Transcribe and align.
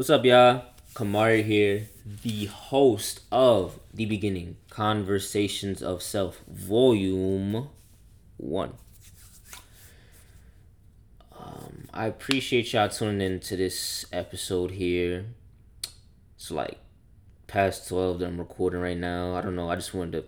What's 0.00 0.08
up, 0.08 0.24
y'all? 0.24 0.62
Kamari 0.94 1.44
here, 1.44 1.90
the 2.22 2.46
host 2.46 3.20
of 3.30 3.78
The 3.92 4.06
Beginning 4.06 4.56
Conversations 4.70 5.82
of 5.82 6.02
Self, 6.02 6.40
Volume 6.48 7.68
1. 8.38 8.72
Um, 11.38 11.84
I 11.92 12.06
appreciate 12.06 12.72
y'all 12.72 12.88
tuning 12.88 13.20
in 13.20 13.40
to 13.40 13.58
this 13.58 14.06
episode 14.10 14.70
here. 14.70 15.26
It's 16.36 16.50
like 16.50 16.78
past 17.46 17.86
12 17.86 18.20
that 18.20 18.26
I'm 18.28 18.38
recording 18.38 18.80
right 18.80 18.96
now. 18.96 19.34
I 19.34 19.42
don't 19.42 19.54
know. 19.54 19.70
I 19.70 19.74
just 19.74 19.92
wanted 19.92 20.12
to 20.12 20.24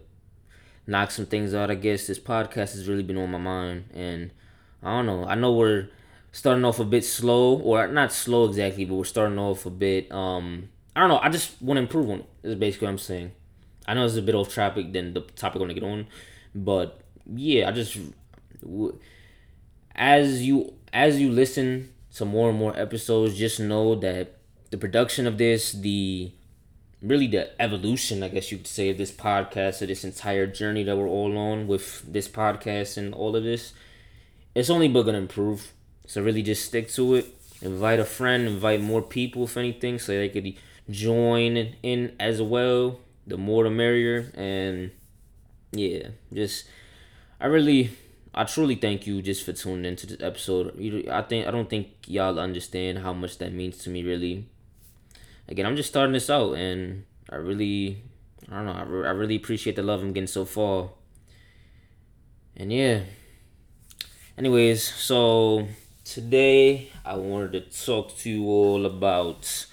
knock 0.86 1.10
some 1.10 1.24
things 1.24 1.54
out, 1.54 1.70
I 1.70 1.76
guess. 1.76 2.06
This 2.06 2.18
podcast 2.18 2.74
has 2.74 2.88
really 2.88 3.04
been 3.04 3.16
on 3.16 3.30
my 3.30 3.38
mind. 3.38 3.84
And 3.94 4.32
I 4.82 4.90
don't 4.90 5.06
know. 5.06 5.24
I 5.24 5.34
know 5.34 5.54
we're 5.54 5.88
starting 6.32 6.64
off 6.64 6.80
a 6.80 6.84
bit 6.84 7.04
slow, 7.04 7.58
or 7.58 7.86
not 7.86 8.12
slow 8.12 8.46
exactly, 8.46 8.84
but 8.84 8.94
we're 8.94 9.04
starting 9.04 9.38
off 9.38 9.66
a 9.66 9.70
bit. 9.70 10.10
Um, 10.10 10.70
I 10.96 11.00
don't 11.00 11.08
know. 11.08 11.20
I 11.22 11.28
just 11.28 11.60
want 11.62 11.76
to 11.76 11.82
improve 11.82 12.10
on 12.10 12.20
it. 12.20 12.26
Is 12.42 12.54
basically 12.56 12.86
what 12.86 12.92
I'm 12.92 12.98
saying. 12.98 13.32
I 13.86 13.94
know 13.94 14.04
it's 14.04 14.16
a 14.16 14.22
bit 14.22 14.34
off 14.34 14.54
topic 14.54 14.92
than 14.92 15.14
the 15.14 15.20
topic 15.20 15.56
I 15.56 15.60
want 15.60 15.70
to 15.70 15.80
get 15.80 15.88
on, 15.88 16.06
but 16.54 17.00
yeah, 17.26 17.68
I 17.68 17.72
just 17.72 17.98
as 19.94 20.42
you 20.42 20.74
as 20.92 21.20
you 21.20 21.30
listen 21.30 21.92
to 22.14 22.24
more 22.24 22.50
and 22.50 22.58
more 22.58 22.78
episodes, 22.78 23.36
just 23.36 23.60
know 23.60 23.94
that 23.96 24.36
the 24.70 24.78
production 24.78 25.26
of 25.26 25.38
this, 25.38 25.72
the 25.72 26.32
really 27.00 27.26
the 27.26 27.60
evolution, 27.60 28.22
I 28.22 28.28
guess 28.28 28.52
you 28.52 28.58
could 28.58 28.66
say, 28.66 28.90
of 28.90 28.98
this 28.98 29.10
podcast, 29.10 29.82
of 29.82 29.88
this 29.88 30.04
entire 30.04 30.46
journey 30.46 30.84
that 30.84 30.96
we're 30.96 31.08
all 31.08 31.36
on 31.36 31.66
with 31.66 32.02
this 32.10 32.28
podcast 32.28 32.96
and 32.96 33.14
all 33.14 33.34
of 33.34 33.42
this, 33.42 33.72
it's 34.54 34.70
only 34.70 34.88
but 34.88 35.02
gonna 35.02 35.18
improve. 35.18 35.72
So 36.06 36.22
really 36.22 36.42
just 36.42 36.64
stick 36.64 36.90
to 36.92 37.14
it. 37.16 37.26
Invite 37.60 38.00
a 38.00 38.04
friend, 38.04 38.46
invite 38.46 38.80
more 38.80 39.02
people 39.02 39.44
if 39.44 39.56
anything, 39.56 39.98
so 39.98 40.12
they 40.12 40.28
could 40.28 40.54
join 40.90 41.56
in 41.82 42.16
as 42.18 42.42
well. 42.42 42.98
The 43.26 43.36
more 43.36 43.64
the 43.64 43.70
merrier. 43.70 44.32
And 44.34 44.90
yeah, 45.70 46.08
just 46.32 46.66
I 47.40 47.46
really 47.46 47.92
I 48.34 48.44
truly 48.44 48.74
thank 48.74 49.06
you 49.06 49.22
just 49.22 49.44
for 49.44 49.52
tuning 49.52 49.84
into 49.84 50.06
this 50.06 50.20
episode. 50.20 50.74
I 51.08 51.22
think 51.22 51.46
I 51.46 51.50
don't 51.50 51.70
think 51.70 51.88
y'all 52.06 52.38
understand 52.38 52.98
how 52.98 53.12
much 53.12 53.38
that 53.38 53.52
means 53.52 53.78
to 53.78 53.90
me 53.90 54.02
really. 54.02 54.48
Again, 55.48 55.66
I'm 55.66 55.76
just 55.76 55.88
starting 55.88 56.12
this 56.12 56.30
out 56.30 56.54
and 56.54 57.04
I 57.30 57.36
really 57.36 58.02
I 58.50 58.56
don't 58.56 58.66
know, 58.66 58.72
I, 58.72 58.82
re- 58.82 59.08
I 59.08 59.10
really 59.10 59.36
appreciate 59.36 59.76
the 59.76 59.82
love 59.82 60.02
I'm 60.02 60.12
getting 60.12 60.26
so 60.26 60.44
far. 60.44 60.90
And 62.56 62.72
yeah. 62.72 63.00
Anyways, 64.36 64.82
so 64.82 65.68
Today, 66.04 66.90
I 67.04 67.14
wanted 67.14 67.52
to 67.52 67.86
talk 67.86 68.16
to 68.18 68.30
you 68.30 68.46
all 68.48 68.84
about 68.86 69.66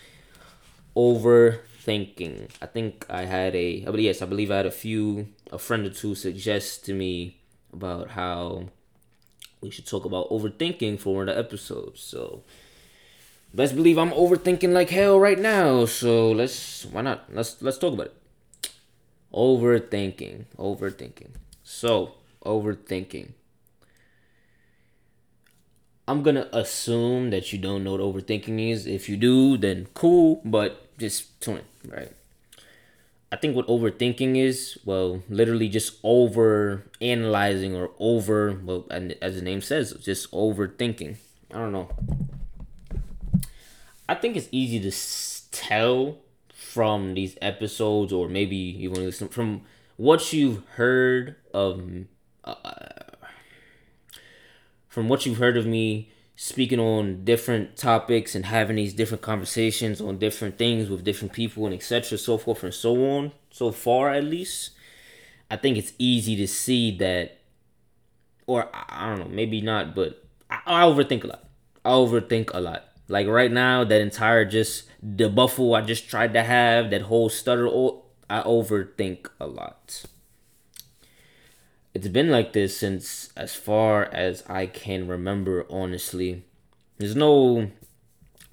overthinking. 0.96 2.50
I 2.62 2.66
think 2.68 3.06
I 3.10 3.26
had 3.26 3.56
a, 3.56 3.82
but 3.82 4.00
yes, 4.00 4.22
I 4.22 4.28
believe 4.28 4.52
I 4.52 4.58
had 4.58 4.68
a 4.68 4.72
few, 4.72 5.30
a 5.52 5.58
friend 5.58 5.88
or 5.88 5.90
two 5.90 6.14
suggest 6.14 6.86
to 6.86 6.94
me 6.94 7.40
about 7.74 8.12
how 8.12 8.70
we 9.60 9.72
should 9.72 9.88
talk 9.88 10.06
about 10.06 10.30
overthinking 10.30 11.00
for 11.00 11.16
one 11.16 11.30
of 11.30 11.36
the 11.36 11.40
episodes. 11.40 12.02
So, 12.02 12.44
best 13.52 13.76
believe 13.76 13.98
I'm 13.98 14.12
overthinking 14.12 14.72
like 14.72 14.92
hell 14.92 15.20
right 15.20 15.40
now. 15.40 15.86
So 15.86 16.32
let's, 16.32 16.86
why 16.86 17.02
not? 17.02 17.34
Let's 17.34 17.60
let's 17.62 17.80
talk 17.80 17.94
about 17.94 18.14
it. 18.14 18.16
Overthinking, 19.34 20.46
overthinking. 20.58 21.32
So, 21.64 22.14
overthinking. 22.46 23.34
I'm 26.10 26.24
gonna 26.24 26.50
assume 26.52 27.30
that 27.30 27.54
you 27.54 27.60
don't 27.60 27.84
know 27.84 27.92
what 27.92 28.02
overthinking 28.02 28.72
is. 28.72 28.88
If 28.88 29.08
you 29.08 29.16
do, 29.16 29.58
then 29.58 29.88
cool, 29.94 30.42
but 30.44 30.98
just 30.98 31.40
tune 31.40 31.62
right? 31.88 32.12
I 33.32 33.36
think 33.36 33.56
what 33.56 33.68
overthinking 33.68 34.36
is, 34.36 34.80
well, 34.84 35.22
literally 35.30 35.70
just 35.70 36.00
over 36.04 36.84
analyzing 37.00 37.76
or 37.76 37.92
over, 38.00 38.60
well, 38.64 38.88
and 38.89 39.16
as 39.22 39.36
the 39.36 39.44
name 39.44 39.61
says, 39.61 39.94
just 40.02 40.32
overthinking. 40.32 41.17
I 41.54 41.58
don't 41.60 41.72
know. 41.72 41.89
I 44.08 44.16
think 44.16 44.36
it's 44.36 44.50
easy 44.52 44.80
to 44.80 45.52
tell 45.52 46.17
from 46.52 47.14
these 47.14 47.38
episodes, 47.39 48.12
or 48.12 48.28
maybe 48.28 48.58
even 48.58 49.06
listen 49.06 49.28
from 49.28 49.62
what 49.95 50.33
you've 50.33 50.66
heard 50.70 51.36
of 51.54 51.83
uh, 52.44 52.56
from 54.99 55.08
what 55.08 55.26
you've 55.26 55.37
heard 55.37 55.55
of 55.55 55.65
me 55.65 56.11
speaking 56.36 56.77
on 56.77 57.23
different 57.23 57.77
topics 57.77 58.36
and 58.36 58.48
having 58.48 58.76
these 58.76 58.93
different 58.93 59.21
conversations 59.21 60.02
on 60.02 60.17
different 60.17 60.58
things 60.58 60.89
with 60.89 61.05
different 61.05 61.32
people 61.32 61.65
and 61.65 61.73
etc 61.73 62.17
so 62.17 62.37
forth 62.37 62.65
and 62.65 62.73
so 62.73 63.09
on 63.09 63.32
so 63.49 63.71
far 63.71 64.09
at 64.09 64.26
least 64.26 64.71
i 65.49 65.55
think 65.55 65.77
it's 65.77 65.93
easy 65.98 66.36
to 66.36 66.45
see 66.45 66.98
that 66.98 67.38
or 68.45 68.70
i 68.73 69.08
don't 69.08 69.20
know 69.20 69.33
maybe 69.33 69.61
not 69.61 69.95
but 69.95 70.21
i, 70.49 70.59
I 70.65 70.83
overthink 70.83 71.23
a 71.23 71.27
lot. 71.27 71.45
I 71.86 71.92
overthink 71.92 72.52
a 72.54 72.59
lot. 72.59 72.89
Like 73.08 73.27
right 73.27 73.54
now 73.54 73.86
that 73.86 74.02
entire 74.02 74.43
just 74.43 74.83
the 75.02 75.30
buffle 75.30 75.76
i 75.76 75.82
just 75.82 76.09
tried 76.09 76.33
to 76.33 76.43
have 76.43 76.89
that 76.89 77.04
whole 77.04 77.30
stutter 77.30 77.67
i 78.30 78.42
overthink 78.42 79.27
a 79.39 79.48
lot 79.48 80.04
it's 81.99 82.08
been 82.08 82.30
like 82.30 82.54
this 82.54 82.77
since 82.77 83.30
as 83.36 83.55
far 83.55 84.05
as 84.05 84.42
I 84.48 84.67
can 84.67 85.05
remember, 85.05 85.65
honestly. 85.70 86.43
There's 86.98 87.14
no, 87.14 87.71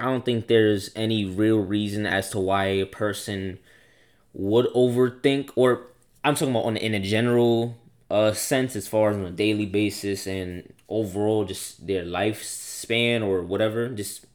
I 0.01 0.07
don't 0.07 0.25
think 0.25 0.49
there's 0.49 0.91
any 0.97 1.25
real 1.25 1.61
reason 1.61 2.07
as 2.07 2.31
to 2.31 2.41
why 2.41 2.65
a 2.65 2.87
person 2.87 3.61
would 4.35 4.67
overthink, 4.75 5.51
or 5.55 5.87
I'm 6.25 6.35
talking 6.35 6.51
about 6.51 6.65
on 6.65 6.77
in 6.77 6.93
a 6.93 6.99
general 6.99 7.77
uh, 8.11 8.33
sense, 8.33 8.75
as 8.75 8.89
far 8.89 9.11
as 9.11 9.17
on 9.17 9.25
a 9.25 9.31
daily 9.31 9.67
basis 9.67 10.27
and 10.27 10.73
overall 10.89 11.45
just 11.45 11.87
their 11.87 12.05
lifespan 12.05 13.23
or 13.23 13.43
whatever, 13.43 13.89
just 13.89 14.27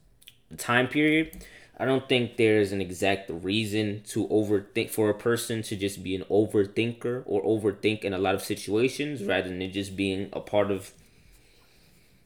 time 0.57 0.87
period. 0.87 1.45
I 1.81 1.85
don't 1.85 2.07
think 2.07 2.37
there's 2.37 2.71
an 2.71 2.79
exact 2.79 3.31
reason 3.31 4.03
to 4.09 4.27
overthink 4.27 4.91
for 4.91 5.09
a 5.09 5.15
person 5.15 5.63
to 5.63 5.75
just 5.75 6.03
be 6.03 6.13
an 6.13 6.23
overthinker 6.29 7.23
or 7.25 7.41
overthink 7.43 8.03
in 8.03 8.13
a 8.13 8.19
lot 8.19 8.35
of 8.35 8.43
situations 8.43 9.23
rather 9.23 9.49
than 9.49 9.63
it 9.63 9.69
just 9.69 9.95
being 9.95 10.29
a 10.31 10.39
part 10.39 10.69
of 10.69 10.91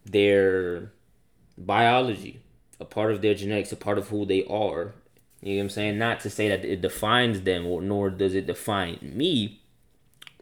their 0.06 0.92
biology, 1.58 2.42
a 2.82 2.84
part 2.84 3.14
of 3.14 3.22
their 3.22 3.34
genetics, 3.34 3.72
a 3.72 3.78
part 3.78 3.98
of 3.98 4.10
who 4.10 4.26
they 4.26 4.44
are. 4.44 4.94
You 5.42 5.54
know 5.54 5.60
what 5.60 5.64
I'm 5.64 5.70
saying? 5.70 5.98
Not 5.98 6.20
to 6.20 6.30
say 6.30 6.50
that 6.50 6.66
it 6.66 6.82
defines 6.82 7.40
them 7.44 7.66
or 7.66 7.82
nor 7.82 8.10
does 8.10 8.36
it 8.36 8.48
define 8.48 9.00
me, 9.02 9.62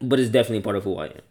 but 0.01 0.19
it's 0.19 0.31
definitely 0.31 0.63
part 0.63 0.77
of 0.77 0.85
who 0.85 0.97
I 0.97 1.05
am. 1.05 1.21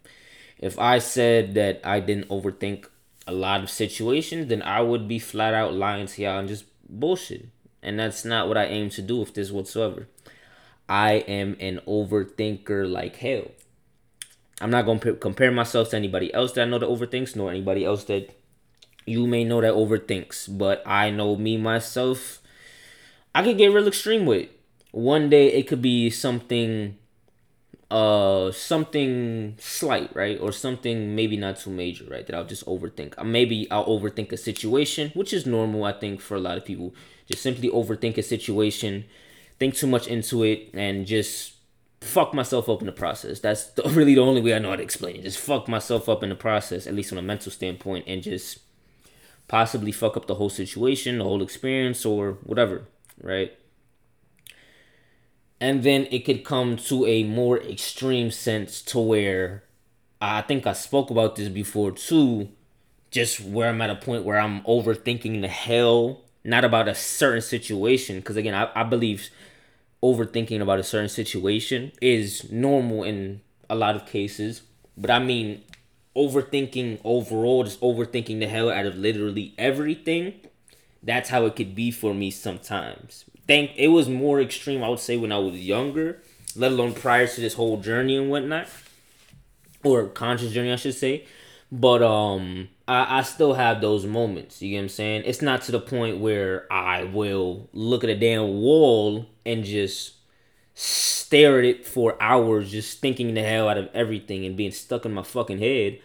If 0.57 0.79
I 0.79 0.99
said 0.99 1.53
that 1.55 1.81
I 1.83 1.99
didn't 1.99 2.29
overthink 2.29 2.85
a 3.27 3.33
lot 3.33 3.61
of 3.61 3.69
situations, 3.69 4.47
then 4.47 4.61
I 4.61 4.79
would 4.79 5.05
be 5.05 5.19
flat 5.19 5.53
out 5.53 5.73
lying 5.73 6.07
to 6.07 6.21
y'all 6.21 6.39
and 6.39 6.47
just 6.47 6.63
bullshit 6.87 7.49
and 7.83 7.99
that's 7.99 8.25
not 8.25 8.47
what 8.47 8.57
I 8.57 8.65
aim 8.65 8.89
to 8.91 9.01
do 9.01 9.17
with 9.17 9.33
this 9.33 9.51
whatsoever. 9.51 10.07
I 10.87 11.13
am 11.27 11.55
an 11.59 11.79
overthinker 11.87 12.89
like 12.89 13.17
hell. 13.17 13.51
I'm 14.61 14.69
not 14.69 14.85
going 14.85 14.99
to 15.01 15.15
compare 15.15 15.51
myself 15.51 15.89
to 15.89 15.97
anybody 15.97 16.33
else 16.33 16.53
that 16.53 16.61
I 16.63 16.69
know 16.69 16.79
that 16.79 16.89
overthinks, 16.89 17.35
nor 17.35 17.49
anybody 17.49 17.85
else 17.85 18.05
that 18.05 18.29
you 19.05 19.27
may 19.27 19.43
know 19.43 19.61
that 19.61 19.73
overthinks. 19.73 20.57
But 20.57 20.81
I 20.85 21.09
know 21.09 21.35
me 21.35 21.57
myself, 21.57 22.41
I 23.35 23.43
could 23.43 23.57
get 23.57 23.73
real 23.73 23.87
extreme 23.87 24.25
with 24.25 24.43
it. 24.43 24.59
One 24.91 25.29
day 25.29 25.47
it 25.47 25.67
could 25.67 25.81
be 25.81 26.09
something 26.09 26.97
uh 27.93 28.51
something 28.51 29.55
slight 29.59 30.09
right 30.15 30.39
or 30.39 30.51
something 30.51 31.13
maybe 31.15 31.37
not 31.37 31.57
too 31.57 31.69
major 31.69 32.05
right 32.05 32.25
that 32.25 32.35
i'll 32.35 32.43
just 32.43 32.65
overthink 32.65 33.13
uh, 33.19 33.23
maybe 33.23 33.69
i'll 33.69 33.85
overthink 33.85 34.31
a 34.31 34.37
situation 34.37 35.11
which 35.13 35.31
is 35.31 35.45
normal 35.45 35.83
i 35.83 35.91
think 35.91 36.19
for 36.19 36.33
a 36.33 36.39
lot 36.39 36.57
of 36.57 36.65
people 36.65 36.91
just 37.27 37.41
simply 37.41 37.69
overthink 37.69 38.17
a 38.17 38.23
situation, 38.23 39.05
think 39.59 39.75
too 39.75 39.87
much 39.87 40.07
into 40.07 40.43
it, 40.43 40.69
and 40.73 41.05
just 41.05 41.53
fuck 42.01 42.33
myself 42.33 42.69
up 42.69 42.81
in 42.81 42.85
the 42.85 42.91
process. 42.91 43.39
That's 43.39 43.67
the, 43.67 43.83
really 43.89 44.15
the 44.15 44.21
only 44.21 44.41
way 44.41 44.53
I 44.53 44.59
know 44.59 44.69
how 44.69 44.75
to 44.75 44.83
explain 44.83 45.17
it. 45.17 45.23
Just 45.23 45.39
fuck 45.39 45.67
myself 45.67 46.09
up 46.09 46.23
in 46.23 46.29
the 46.29 46.35
process, 46.35 46.85
at 46.85 46.93
least 46.93 47.09
from 47.09 47.17
a 47.17 47.23
mental 47.23 47.51
standpoint, 47.51 48.05
and 48.07 48.21
just 48.21 48.59
possibly 49.47 49.91
fuck 49.91 50.17
up 50.17 50.27
the 50.27 50.35
whole 50.35 50.49
situation, 50.49 51.17
the 51.17 51.23
whole 51.23 51.41
experience, 51.41 52.05
or 52.05 52.33
whatever, 52.43 52.85
right? 53.21 53.53
And 55.59 55.83
then 55.83 56.07
it 56.11 56.25
could 56.25 56.43
come 56.43 56.75
to 56.75 57.05
a 57.05 57.23
more 57.23 57.57
extreme 57.57 58.31
sense 58.31 58.81
to 58.83 58.99
where 58.99 59.63
I 60.19 60.41
think 60.41 60.67
I 60.67 60.73
spoke 60.73 61.09
about 61.09 61.35
this 61.35 61.49
before 61.49 61.91
too, 61.91 62.49
just 63.11 63.39
where 63.39 63.69
I'm 63.69 63.81
at 63.81 63.89
a 63.89 63.95
point 63.95 64.25
where 64.25 64.39
I'm 64.39 64.61
overthinking 64.63 65.41
the 65.41 65.47
hell 65.47 66.21
not 66.43 66.65
about 66.65 66.87
a 66.87 66.95
certain 66.95 67.41
situation. 67.41 68.17
Because 68.17 68.37
again, 68.37 68.53
I, 68.53 68.69
I 68.75 68.83
believe 68.83 69.29
overthinking 70.01 70.61
about 70.61 70.79
a 70.79 70.83
certain 70.83 71.09
situation 71.09 71.91
is 72.01 72.51
normal 72.51 73.03
in 73.03 73.41
a 73.69 73.75
lot 73.75 73.95
of 73.95 74.05
cases. 74.05 74.61
But 74.97 75.09
I 75.09 75.19
mean, 75.19 75.63
overthinking 76.15 76.99
overall, 77.03 77.63
just 77.63 77.79
overthinking 77.81 78.39
the 78.39 78.47
hell 78.47 78.69
out 78.69 78.85
of 78.85 78.97
literally 78.97 79.53
everything, 79.57 80.33
that's 81.01 81.29
how 81.29 81.45
it 81.45 81.55
could 81.55 81.73
be 81.75 81.91
for 81.91 82.13
me 82.13 82.31
sometimes. 82.31 83.25
Think 83.47 83.71
it 83.75 83.89
was 83.89 84.07
more 84.07 84.39
extreme, 84.41 84.83
I 84.83 84.89
would 84.89 84.99
say, 84.99 85.17
when 85.17 85.31
I 85.31 85.37
was 85.37 85.59
younger, 85.59 86.21
let 86.55 86.71
alone 86.71 86.93
prior 86.93 87.27
to 87.27 87.41
this 87.41 87.55
whole 87.55 87.77
journey 87.77 88.15
and 88.15 88.29
whatnot, 88.29 88.67
or 89.83 90.07
conscious 90.07 90.53
journey, 90.53 90.71
I 90.71 90.77
should 90.77 90.93
say. 90.93 91.25
But 91.73 92.03
um, 92.03 92.69
I, 92.87 93.17
I 93.17 93.21
still 93.23 93.55
have 93.55 93.81
those 93.81 94.05
moments. 94.05 94.61
You 94.61 94.69
get 94.69 94.75
what 94.77 94.83
I'm 94.83 94.89
saying? 94.89 95.23
It's 95.25 95.41
not 95.41 95.63
to 95.63 95.71
the 95.71 95.79
point 95.79 96.19
where 96.19 96.71
I 96.71 97.03
will 97.03 97.67
look 97.73 98.03
at 98.03 98.11
a 98.11 98.15
damn 98.15 98.61
wall 98.61 99.25
and 99.43 99.63
just 99.63 100.17
stare 100.75 101.57
at 101.57 101.65
it 101.65 101.83
for 101.83 102.15
hours, 102.21 102.69
just 102.69 102.99
thinking 102.99 103.33
the 103.33 103.41
hell 103.41 103.67
out 103.67 103.79
of 103.79 103.89
everything 103.91 104.45
and 104.45 104.55
being 104.55 104.71
stuck 104.71 105.03
in 105.03 105.15
my 105.15 105.23
fucking 105.23 105.57
head. 105.57 105.99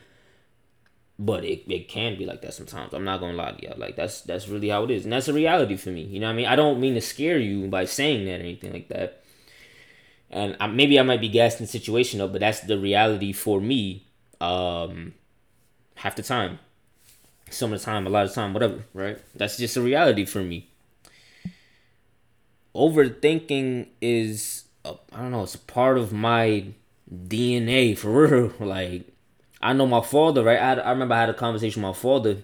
But 1.19 1.45
it, 1.45 1.71
it 1.71 1.87
can 1.87 2.17
be 2.17 2.25
like 2.25 2.41
that 2.41 2.55
sometimes. 2.55 2.95
I'm 2.95 3.05
not 3.05 3.21
gonna 3.21 3.37
lie 3.37 3.53
to 3.53 3.63
you. 3.63 3.75
Like 3.77 3.95
that's 3.95 4.23
that's 4.23 4.49
really 4.49 4.71
how 4.71 4.85
it 4.85 4.91
is. 4.91 5.05
And 5.05 5.13
that's 5.13 5.29
a 5.29 5.35
reality 5.35 5.77
for 5.77 5.91
me. 5.91 6.01
You 6.01 6.21
know 6.21 6.29
what 6.29 6.33
I 6.33 6.37
mean? 6.37 6.47
I 6.47 6.57
don't 6.57 6.81
mean 6.81 6.95
to 6.95 7.03
scare 7.03 7.39
you 7.39 7.69
by 7.69 7.85
saying 7.85 8.25
that 8.25 8.41
or 8.41 8.45
anything 8.45 8.73
like 8.73 8.89
that. 8.89 9.23
And 10.31 10.57
I, 10.61 10.67
maybe 10.67 10.99
I 10.99 11.03
might 11.03 11.21
be 11.21 11.29
gassing 11.29 11.67
the 11.67 11.71
situation 11.71 12.23
up, 12.23 12.33
but 12.33 12.41
that's 12.41 12.61
the 12.61 12.79
reality 12.79 13.35
for 13.35 13.61
me. 13.61 14.07
Um, 14.41 15.13
half 15.99 16.17
the 16.17 16.23
time, 16.23 16.59
some 17.51 17.73
of 17.73 17.81
the 17.81 17.85
time, 17.85 18.07
a 18.07 18.11
lot 18.11 18.27
of 18.27 18.35
time, 18.35 18.53
whatever. 18.53 18.85
Right? 18.95 19.19
That's 19.35 19.57
just 19.57 19.77
a 19.77 19.83
reality 19.83 20.25
for 20.25 20.41
me. 20.41 20.69
Overthinking 22.75 23.89
is, 24.01 24.65
I 24.85 24.97
don't 25.13 25.33
know, 25.33 25.43
it's 25.43 25.55
a 25.55 25.59
part 25.59 25.99
of 25.99 26.13
my 26.13 26.67
DNA 27.11 27.97
for 27.99 28.29
real. 28.29 28.53
Like 28.61 29.13
I 29.61 29.73
know 29.73 29.87
my 29.87 30.03
father, 30.03 30.45
right? 30.45 30.59
I, 30.59 30.75
I 30.75 30.91
remember 30.91 31.15
I 31.15 31.21
had 31.21 31.31
a 31.31 31.35
conversation 31.35 31.83
with 31.83 31.97
my 31.97 32.01
father 32.01 32.39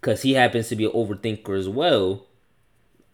because 0.00 0.22
he 0.22 0.34
happens 0.34 0.68
to 0.68 0.76
be 0.76 0.84
an 0.84 0.92
overthinker 0.92 1.58
as 1.58 1.68
well 1.68 2.26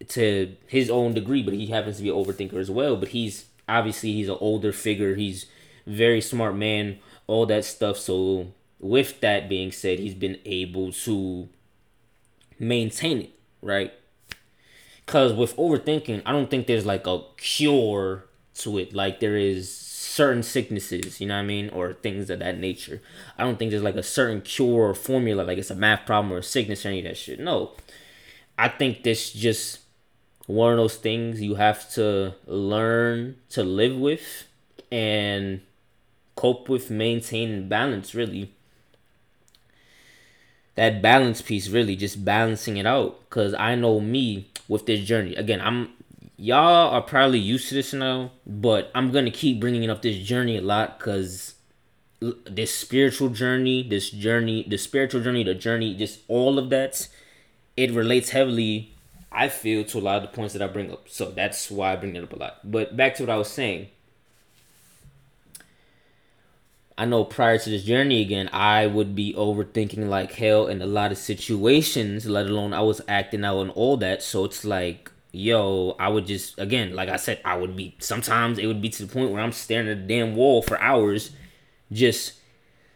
to 0.09 0.57
his 0.67 0.91
own 0.91 1.15
degree, 1.15 1.43
but 1.43 1.55
he 1.55 1.67
happens 1.67 1.99
to 1.99 2.03
be 2.03 2.09
an 2.09 2.15
overthinker 2.17 2.55
as 2.55 2.71
well. 2.71 2.97
But 2.97 3.11
he's 3.11 3.47
obviously 3.69 4.13
he's 4.13 4.29
an 4.29 4.39
older 4.41 4.73
figure. 4.73 5.15
He's 5.15 5.47
very 5.87 6.21
smart 6.21 6.57
man, 6.57 6.99
all 7.27 7.47
that 7.47 7.65
stuff. 7.65 7.99
So 7.99 8.49
with 8.81 9.21
that 9.21 9.49
being 9.49 9.73
said, 9.73 9.99
he's 9.99 10.15
been 10.15 10.39
able 10.45 10.93
to 10.93 11.49
maintain 12.59 13.21
it, 13.23 13.31
right? 13.63 13.93
Cause 15.07 15.33
with 15.33 15.57
overthinking, 15.57 16.23
I 16.27 16.33
don't 16.33 16.51
think 16.51 16.67
there's 16.67 16.87
like 16.87 17.07
a 17.07 17.23
cure 17.37 18.27
to 18.57 18.79
it. 18.79 18.95
Like 18.95 19.21
there 19.21 19.37
is 19.37 19.75
certain 19.75 20.43
sicknesses, 20.43 21.21
you 21.21 21.27
know 21.27 21.35
what 21.37 21.43
I 21.43 21.47
mean, 21.47 21.71
or 21.71 21.93
things 21.93 22.29
of 22.29 22.41
that 22.41 22.59
nature. 22.59 23.01
I 23.39 23.45
don't 23.45 23.59
think 23.59 23.71
there's 23.71 23.83
like 23.83 23.97
a 23.97 24.03
certain 24.03 24.43
cure 24.43 24.89
or 24.89 24.95
formula, 24.95 25.43
like 25.43 25.59
it's 25.59 25.71
a 25.71 25.75
math 25.75 26.07
problem 26.07 26.33
or 26.33 26.39
a 26.39 26.43
sickness 26.43 26.85
or 26.85 26.89
any 26.89 26.99
of 26.99 27.05
that 27.05 27.17
shit. 27.17 27.41
No, 27.41 27.73
I 28.59 28.69
think 28.69 29.03
this 29.03 29.33
just 29.33 29.81
one 30.47 30.73
of 30.73 30.79
those 30.79 30.97
things 30.97 31.41
you 31.41 31.55
have 31.55 31.89
to 31.93 32.35
learn 32.47 33.37
to 33.51 33.63
live 33.63 33.97
with 33.97 34.47
and 34.91 35.61
cope 36.35 36.69
with, 36.69 36.91
maintain, 36.91 37.51
and 37.51 37.69
balance. 37.69 38.15
Really, 38.15 38.53
that 40.79 41.03
balance 41.03 41.43
piece, 41.43 41.69
really, 41.69 41.97
just 41.97 42.25
balancing 42.25 42.77
it 42.77 42.87
out. 42.87 43.29
Cause 43.31 43.53
I 43.55 43.75
know 43.75 43.99
me 43.99 44.49
with 44.69 44.87
this 44.87 45.05
journey. 45.05 45.35
Again, 45.35 45.61
I'm 45.61 45.91
y'all 46.37 46.95
are 46.95 47.03
probably 47.03 47.41
used 47.41 47.69
to 47.69 47.75
this 47.75 47.93
now, 47.93 48.31
but 48.47 48.89
I'm 48.95 49.11
gonna 49.11 49.33
keep 49.33 49.59
bringing 49.59 49.91
up 49.91 50.03
this 50.03 50.19
journey 50.25 50.57
a 50.57 50.61
lot 50.61 50.99
because 50.99 51.57
this 52.21 52.73
spiritual 52.73 53.31
journey, 53.31 53.83
this 53.83 54.09
journey, 54.11 54.65
the 54.69 54.79
spiritual 54.79 55.21
journey, 55.21 55.43
the 55.43 55.55
journey, 55.55 55.95
just 55.97 56.21
all 56.29 56.61
of 56.61 56.71
that, 56.71 57.09
it 57.77 57.91
relates 57.91 58.31
heavily. 58.31 58.95
I 59.33 59.49
feel 59.49 59.83
to 59.85 59.99
a 59.99 60.01
lot 60.01 60.23
of 60.23 60.23
the 60.23 60.37
points 60.37 60.53
that 60.53 60.63
I 60.63 60.69
bring 60.69 60.93
up, 60.93 61.09
so 61.09 61.33
that's 61.33 61.73
why 61.73 61.93
I 61.93 61.97
bring 61.97 62.15
it 62.15 62.23
up 62.23 62.33
a 62.33 62.37
lot. 62.39 62.71
But 62.71 62.97
back 62.97 63.17
to 63.17 63.25
what 63.25 63.31
I 63.31 63.37
was 63.37 63.51
saying. 63.51 63.89
I 66.99 67.05
know 67.05 67.25
prior 67.25 67.59
to 67.59 67.71
this 67.71 67.85
journey 67.85 68.21
again, 68.21 68.51
I 68.53 68.87
would 68.87 69.15
be 69.15 69.33
overthinking 69.35 70.09
like 70.09 70.33
hell 70.33 70.67
in 70.67 70.83
a 70.83 70.87
lot 70.87 71.13
of 71.13 71.19
situations, 71.19 72.27
let 72.27 72.47
alone 72.47 72.75
I 72.75 72.81
was 72.81 73.01
acting 73.09 73.45
out 73.45 73.61
and 73.61 73.71
all 73.71 73.97
that. 73.99 74.23
So 74.23 74.45
it's 74.45 74.65
like 74.65 75.11
yo, 75.33 75.95
I 75.99 76.09
would 76.09 76.27
just 76.27 76.59
again, 76.59 76.95
like 76.95 77.09
I 77.09 77.17
said, 77.17 77.41
I 77.45 77.57
would 77.57 77.77
be 77.77 77.95
sometimes 77.99 78.59
it 78.59 78.67
would 78.67 78.83
be 78.83 78.89
to 78.91 79.05
the 79.05 79.13
point 79.13 79.31
where 79.31 79.41
I'm 79.41 79.53
staring 79.53 79.89
at 79.89 80.09
the 80.09 80.15
damn 80.15 80.35
wall 80.35 80.63
for 80.63 80.81
hours, 80.81 81.31
just 81.93 82.35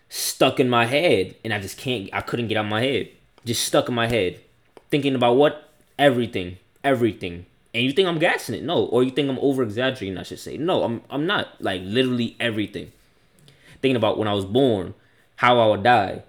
stuck 0.08 0.60
in 0.60 0.69
my 0.69 0.87
head, 0.87 1.37
and 1.44 1.52
I 1.52 1.60
just 1.60 1.78
can't 1.78 2.10
I 2.12 2.20
couldn't 2.20 2.48
get 2.48 2.56
out 2.56 2.66
my 2.66 2.82
head. 2.82 3.08
Just 3.44 3.64
stuck 3.64 3.88
in 3.88 3.94
my 3.94 4.08
head. 4.08 4.40
Thinking 4.90 5.14
about 5.14 5.37
what? 5.37 5.70
Everything. 5.98 6.58
Everything. 6.84 7.46
And 7.75 7.84
you 7.84 7.93
think 7.93 8.06
I'm 8.06 8.19
gassing 8.19 8.55
it? 8.55 8.62
No. 8.62 8.84
Or 8.84 9.02
you 9.02 9.10
think 9.10 9.31
I'm 9.31 9.38
over 9.38 9.62
exaggerating, 9.62 10.19
I 10.19 10.22
should 10.25 10.38
say. 10.38 10.56
No, 10.56 10.82
I'm 10.82 11.02
I'm 11.10 11.26
not. 11.26 11.60
Like 11.60 11.82
literally 11.84 12.37
everything. 12.40 12.93
Thinking 13.82 13.96
about 13.96 14.19
when 14.19 14.29
I 14.29 14.32
was 14.32 14.46
born, 14.46 14.94
how 15.37 15.61
I 15.61 15.67
would 15.67 15.82
die, 15.82 16.23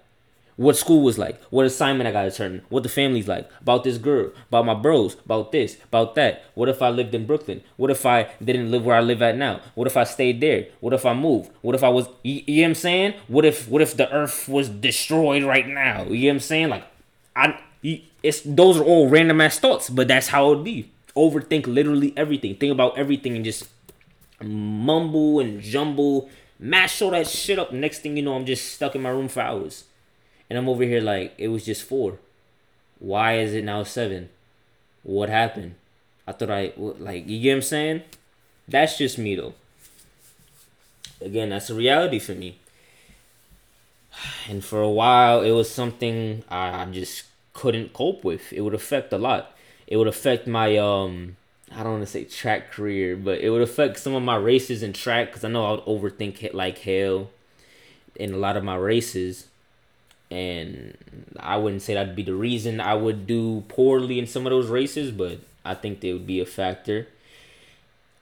what 0.56 0.76
school 0.76 1.02
was 1.02 1.18
like, 1.18 1.40
what 1.50 1.66
assignment 1.66 2.06
I 2.06 2.12
got 2.12 2.22
to 2.24 2.30
turn, 2.30 2.62
what 2.68 2.84
the 2.84 2.88
family's 2.88 3.26
like, 3.26 3.50
about 3.60 3.82
this 3.82 3.98
girl, 3.98 4.30
about 4.48 4.66
my 4.66 4.74
bros, 4.74 5.14
about 5.24 5.50
this, 5.50 5.76
about 5.84 6.14
that. 6.14 6.44
What 6.54 6.68
if 6.68 6.80
I 6.80 6.90
lived 6.90 7.14
in 7.14 7.26
Brooklyn? 7.26 7.62
What 7.76 7.90
if 7.90 8.06
I 8.06 8.28
didn't 8.42 8.70
live 8.70 8.84
where 8.84 8.96
I 8.96 9.00
live 9.00 9.20
at 9.22 9.36
now? 9.36 9.60
What 9.74 9.86
if 9.86 9.96
I 9.96 10.04
stayed 10.04 10.40
there? 10.40 10.66
What 10.80 10.92
if 10.92 11.04
I 11.04 11.14
moved? 11.14 11.50
What 11.62 11.74
if 11.74 11.82
I 11.82 11.88
was, 11.88 12.08
you, 12.22 12.42
you 12.46 12.56
know 12.56 12.62
what 12.62 12.68
I'm 12.68 12.74
saying? 12.76 13.14
What 13.26 13.44
if, 13.44 13.68
what 13.68 13.82
if 13.82 13.96
the 13.96 14.10
earth 14.12 14.48
was 14.48 14.68
destroyed 14.68 15.42
right 15.42 15.66
now? 15.66 16.04
You 16.04 16.08
know 16.08 16.26
what 16.28 16.34
I'm 16.34 16.40
saying? 16.40 16.68
Like, 16.68 16.84
I, 17.34 17.58
it's, 18.22 18.40
those 18.44 18.78
are 18.78 18.84
all 18.84 19.08
random 19.08 19.40
ass 19.40 19.58
thoughts, 19.58 19.90
but 19.90 20.06
that's 20.06 20.28
how 20.28 20.52
it 20.52 20.62
be. 20.62 20.90
Overthink 21.16 21.66
literally 21.66 22.12
everything. 22.16 22.54
Think 22.56 22.72
about 22.72 22.96
everything 22.96 23.34
and 23.34 23.44
just 23.44 23.68
mumble 24.40 25.40
and 25.40 25.60
jumble, 25.60 26.28
mash 26.64 27.02
all 27.02 27.10
that 27.10 27.28
shit 27.28 27.58
up. 27.58 27.72
Next 27.72 28.00
thing 28.00 28.16
you 28.16 28.22
know, 28.22 28.34
I'm 28.34 28.46
just 28.46 28.72
stuck 28.72 28.94
in 28.94 29.02
my 29.02 29.10
room 29.10 29.28
for 29.28 29.40
hours. 29.40 29.84
And 30.48 30.58
I'm 30.58 30.68
over 30.68 30.82
here 30.82 31.00
like, 31.00 31.34
it 31.36 31.48
was 31.48 31.64
just 31.64 31.84
four. 31.84 32.18
Why 32.98 33.38
is 33.38 33.52
it 33.52 33.64
now 33.64 33.82
seven? 33.82 34.30
What 35.02 35.28
happened? 35.28 35.74
I 36.26 36.32
thought 36.32 36.50
I, 36.50 36.72
like, 36.76 37.28
you 37.28 37.40
get 37.40 37.50
what 37.50 37.56
I'm 37.56 37.62
saying? 37.62 38.02
That's 38.66 38.96
just 38.96 39.18
me 39.18 39.36
though. 39.36 39.52
Again, 41.20 41.50
that's 41.50 41.68
a 41.68 41.74
reality 41.74 42.18
for 42.18 42.34
me. 42.34 42.58
And 44.48 44.64
for 44.64 44.80
a 44.80 44.90
while, 44.90 45.42
it 45.42 45.50
was 45.50 45.70
something 45.70 46.44
I 46.48 46.86
just 46.86 47.24
couldn't 47.52 47.92
cope 47.92 48.24
with. 48.24 48.52
It 48.52 48.62
would 48.62 48.74
affect 48.74 49.12
a 49.12 49.18
lot. 49.18 49.54
It 49.86 49.96
would 49.96 50.06
affect 50.06 50.46
my, 50.46 50.76
um, 50.78 51.36
I 51.74 51.82
don't 51.82 51.92
want 51.92 52.04
to 52.04 52.10
say 52.10 52.24
track 52.24 52.70
career, 52.70 53.16
but 53.16 53.40
it 53.40 53.50
would 53.50 53.62
affect 53.62 53.98
some 53.98 54.14
of 54.14 54.22
my 54.22 54.36
races 54.36 54.82
in 54.82 54.92
track 54.92 55.28
because 55.28 55.44
I 55.44 55.48
know 55.48 55.66
I 55.66 55.70
would 55.72 55.84
overthink 55.84 56.42
it 56.42 56.54
like 56.54 56.78
hell 56.78 57.30
in 58.14 58.32
a 58.32 58.36
lot 58.36 58.56
of 58.56 58.62
my 58.62 58.76
races 58.76 59.48
and 60.30 60.96
I 61.38 61.56
wouldn't 61.56 61.82
say 61.82 61.94
that'd 61.94 62.16
be 62.16 62.22
the 62.22 62.34
reason 62.34 62.80
I 62.80 62.94
would 62.94 63.26
do 63.26 63.62
poorly 63.68 64.18
in 64.18 64.26
some 64.26 64.46
of 64.46 64.50
those 64.50 64.68
races, 64.68 65.10
but 65.10 65.38
I 65.64 65.74
think 65.74 66.00
they 66.00 66.12
would 66.12 66.26
be 66.26 66.40
a 66.40 66.46
factor. 66.46 67.06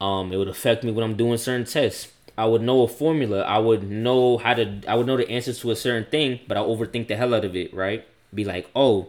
Um, 0.00 0.32
it 0.32 0.36
would 0.36 0.48
affect 0.48 0.84
me 0.84 0.92
when 0.92 1.04
I'm 1.04 1.16
doing 1.16 1.38
certain 1.38 1.64
tests. 1.64 2.12
I 2.36 2.46
would 2.46 2.62
know 2.62 2.82
a 2.82 2.88
formula. 2.88 3.42
I 3.42 3.58
would 3.58 3.88
know 3.88 4.38
how 4.38 4.54
to. 4.54 4.80
I 4.88 4.94
would 4.94 5.06
know 5.06 5.16
the 5.16 5.30
answers 5.30 5.60
to 5.60 5.70
a 5.70 5.76
certain 5.76 6.04
thing, 6.10 6.40
but 6.48 6.56
I 6.56 6.60
overthink 6.60 7.08
the 7.08 7.16
hell 7.16 7.34
out 7.34 7.44
of 7.44 7.54
it. 7.54 7.72
Right? 7.72 8.06
Be 8.34 8.44
like, 8.44 8.68
oh, 8.74 9.08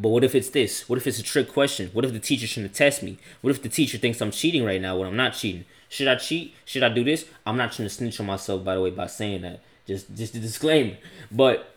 but 0.00 0.08
what 0.08 0.24
if 0.24 0.34
it's 0.34 0.48
this? 0.48 0.88
What 0.88 0.96
if 0.96 1.06
it's 1.06 1.18
a 1.18 1.22
trick 1.22 1.52
question? 1.52 1.90
What 1.92 2.06
if 2.06 2.14
the 2.14 2.18
teacher 2.18 2.46
shouldn't 2.46 2.72
test 2.74 3.02
me? 3.02 3.18
What 3.42 3.50
if 3.50 3.62
the 3.62 3.68
teacher 3.68 3.98
thinks 3.98 4.22
I'm 4.22 4.30
cheating 4.30 4.64
right 4.64 4.80
now 4.80 4.96
when 4.96 5.06
I'm 5.06 5.16
not 5.16 5.34
cheating? 5.34 5.66
Should 5.90 6.08
I 6.08 6.14
cheat? 6.14 6.54
Should 6.64 6.82
I 6.82 6.88
do 6.88 7.04
this? 7.04 7.26
I'm 7.44 7.58
not 7.58 7.72
trying 7.72 7.86
to 7.86 7.94
snitch 7.94 8.18
on 8.18 8.24
myself, 8.24 8.64
by 8.64 8.76
the 8.76 8.80
way, 8.80 8.90
by 8.90 9.06
saying 9.06 9.42
that. 9.42 9.60
Just, 9.86 10.14
just 10.16 10.34
a 10.34 10.40
disclaimer. 10.40 10.96
But 11.30 11.74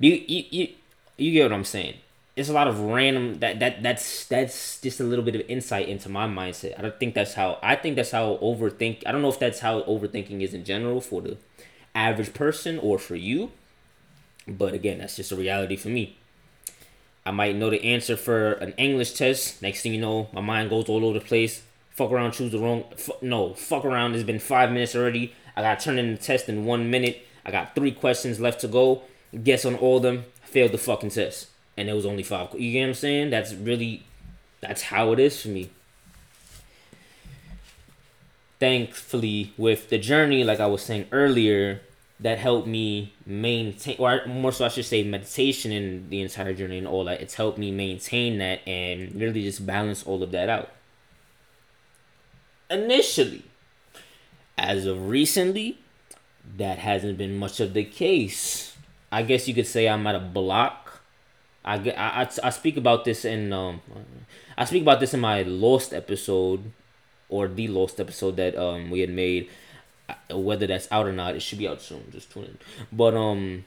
you 0.00 0.12
you 0.26 0.44
you, 0.50 0.68
you 1.16 1.32
get 1.32 1.44
what 1.44 1.52
I'm 1.52 1.64
saying? 1.64 1.94
It's 2.34 2.48
a 2.48 2.52
lot 2.52 2.66
of 2.66 2.80
random 2.80 3.38
that 3.38 3.60
that 3.60 3.84
that's 3.84 4.24
that's 4.24 4.80
just 4.80 4.98
a 4.98 5.04
little 5.04 5.24
bit 5.24 5.36
of 5.36 5.42
insight 5.48 5.88
into 5.88 6.08
my 6.08 6.26
mindset. 6.26 6.76
I 6.76 6.82
don't 6.82 6.98
think 6.98 7.14
that's 7.14 7.34
how 7.34 7.60
I 7.62 7.76
think 7.76 7.94
that's 7.94 8.10
how 8.10 8.36
overthink. 8.42 9.04
I 9.06 9.12
don't 9.12 9.22
know 9.22 9.28
if 9.28 9.38
that's 9.38 9.60
how 9.60 9.82
overthinking 9.82 10.40
is 10.40 10.54
in 10.54 10.64
general 10.64 11.00
for 11.00 11.22
the 11.22 11.36
average 11.94 12.34
person 12.34 12.80
or 12.80 12.98
for 12.98 13.14
you. 13.14 13.52
But 14.48 14.74
again, 14.74 14.98
that's 14.98 15.14
just 15.14 15.30
a 15.30 15.36
reality 15.36 15.76
for 15.76 15.88
me. 15.88 16.16
I 17.24 17.30
might 17.30 17.56
know 17.56 17.70
the 17.70 17.84
answer 17.84 18.16
for 18.16 18.52
an 18.52 18.72
English 18.78 19.12
test. 19.12 19.60
Next 19.62 19.82
thing 19.82 19.94
you 19.94 20.00
know, 20.00 20.28
my 20.32 20.40
mind 20.40 20.70
goes 20.70 20.88
all 20.88 21.04
over 21.04 21.18
the 21.18 21.24
place. 21.24 21.62
Fuck 21.90 22.10
around, 22.10 22.32
choose 22.32 22.52
the 22.52 22.58
wrong. 22.58 22.84
F- 22.92 23.22
no, 23.22 23.54
fuck 23.54 23.84
around. 23.84 24.14
It's 24.14 24.24
been 24.24 24.38
five 24.38 24.72
minutes 24.72 24.96
already. 24.96 25.34
I 25.56 25.62
got 25.62 25.78
to 25.78 25.84
turn 25.84 25.98
in 25.98 26.12
the 26.12 26.18
test 26.18 26.48
in 26.48 26.64
one 26.64 26.90
minute. 26.90 27.26
I 27.44 27.50
got 27.50 27.74
three 27.74 27.92
questions 27.92 28.40
left 28.40 28.60
to 28.62 28.68
go 28.68 29.02
guess 29.44 29.64
on 29.64 29.76
all 29.76 29.98
of 29.98 30.02
them, 30.02 30.24
failed 30.42 30.72
the 30.72 30.78
fucking 30.78 31.10
test. 31.10 31.48
And 31.76 31.88
it 31.88 31.92
was 31.92 32.06
only 32.06 32.22
five. 32.22 32.48
You 32.58 32.72
get 32.72 32.82
what 32.82 32.88
I'm 32.88 32.94
saying? 32.94 33.30
That's 33.30 33.54
really, 33.54 34.04
that's 34.60 34.82
how 34.82 35.12
it 35.12 35.18
is 35.18 35.40
for 35.40 35.48
me. 35.48 35.70
Thankfully, 38.58 39.54
with 39.56 39.88
the 39.88 39.98
journey, 39.98 40.44
like 40.44 40.60
I 40.60 40.66
was 40.66 40.82
saying 40.82 41.06
earlier, 41.12 41.80
that 42.20 42.38
helped 42.38 42.66
me 42.66 43.14
maintain, 43.24 43.96
or 43.98 44.20
more 44.26 44.52
so, 44.52 44.66
I 44.66 44.68
should 44.68 44.84
say, 44.84 45.02
meditation 45.02 45.72
in 45.72 46.10
the 46.10 46.20
entire 46.20 46.52
journey 46.52 46.78
and 46.78 46.86
all 46.86 47.04
that. 47.04 47.20
It's 47.20 47.34
helped 47.34 47.58
me 47.58 47.70
maintain 47.70 48.38
that 48.38 48.60
and 48.68 49.14
really 49.14 49.42
just 49.42 49.64
balance 49.66 50.02
all 50.02 50.22
of 50.22 50.30
that 50.32 50.48
out. 50.48 50.70
Initially, 52.68 53.44
as 54.58 54.84
of 54.84 55.08
recently, 55.08 55.78
that 56.56 56.78
hasn't 56.78 57.16
been 57.16 57.36
much 57.38 57.58
of 57.58 57.72
the 57.72 57.84
case. 57.84 58.76
I 59.10 59.22
guess 59.22 59.48
you 59.48 59.54
could 59.54 59.66
say 59.66 59.88
I'm 59.88 60.06
at 60.06 60.14
a 60.14 60.20
block. 60.20 61.00
I, 61.64 61.76
I, 61.76 62.28
I 62.42 62.50
speak 62.50 62.76
about 62.76 63.04
this 63.04 63.24
in 63.24 63.52
um, 63.52 63.80
I 64.56 64.64
speak 64.64 64.82
about 64.82 65.00
this 65.00 65.14
in 65.14 65.20
my 65.20 65.42
lost 65.42 65.92
episode, 65.92 66.72
or 67.28 67.48
the 67.48 67.68
lost 67.68 67.98
episode 68.00 68.36
that 68.36 68.56
um 68.56 68.90
we 68.90 69.00
had 69.00 69.10
made 69.10 69.48
whether 70.30 70.66
that's 70.66 70.88
out 70.90 71.06
or 71.06 71.12
not, 71.12 71.34
it 71.36 71.40
should 71.42 71.58
be 71.58 71.68
out 71.68 71.82
soon. 71.82 72.04
Just 72.12 72.30
tune 72.32 72.44
in. 72.44 72.58
But 72.92 73.14
um, 73.14 73.64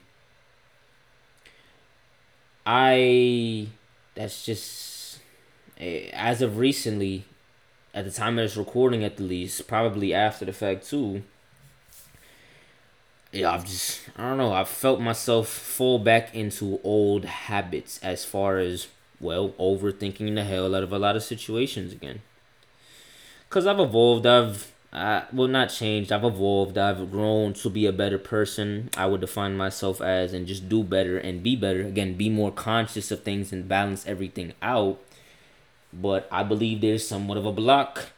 I 2.66 3.68
that's 4.14 4.44
just 4.44 5.18
eh, 5.78 6.10
as 6.12 6.42
of 6.42 6.58
recently, 6.58 7.24
at 7.94 8.04
the 8.04 8.10
time 8.10 8.38
of 8.38 8.44
this 8.44 8.56
recording, 8.56 9.04
at 9.04 9.16
the 9.16 9.22
least, 9.24 9.66
probably 9.68 10.14
after 10.14 10.44
the 10.44 10.52
fact 10.52 10.88
too. 10.88 11.22
Yeah, 13.32 13.50
I've 13.52 13.64
just 13.66 14.00
I 14.16 14.28
don't 14.28 14.38
know. 14.38 14.52
I've 14.52 14.68
felt 14.68 15.00
myself 15.00 15.48
fall 15.48 15.98
back 15.98 16.34
into 16.34 16.80
old 16.84 17.24
habits 17.24 17.98
as 18.02 18.24
far 18.24 18.58
as 18.58 18.88
well 19.20 19.50
overthinking 19.58 20.34
the 20.34 20.44
hell 20.44 20.74
out 20.74 20.82
of 20.84 20.92
a 20.92 20.98
lot 20.98 21.16
of 21.16 21.22
situations 21.22 21.92
again. 21.92 22.22
Cause 23.50 23.66
I've 23.66 23.80
evolved. 23.80 24.26
I've 24.26 24.73
I 24.94 25.24
well 25.32 25.48
not 25.48 25.70
changed. 25.70 26.12
I've 26.12 26.24
evolved. 26.24 26.78
I've 26.78 27.10
grown 27.10 27.52
to 27.54 27.70
be 27.70 27.86
a 27.86 27.92
better 27.92 28.18
person. 28.18 28.90
I 28.96 29.06
would 29.06 29.20
define 29.20 29.56
myself 29.56 30.00
as 30.00 30.32
and 30.32 30.46
just 30.46 30.68
do 30.68 30.84
better 30.84 31.18
and 31.18 31.42
be 31.42 31.56
better. 31.56 31.82
Again, 31.82 32.14
be 32.14 32.30
more 32.30 32.52
conscious 32.52 33.10
of 33.10 33.22
things 33.22 33.52
and 33.52 33.68
balance 33.68 34.06
everything 34.06 34.52
out. 34.62 35.00
But 35.92 36.28
I 36.30 36.42
believe 36.44 36.80
there's 36.80 37.06
somewhat 37.06 37.38
of 37.38 37.46
a 37.46 37.52
block 37.52 38.10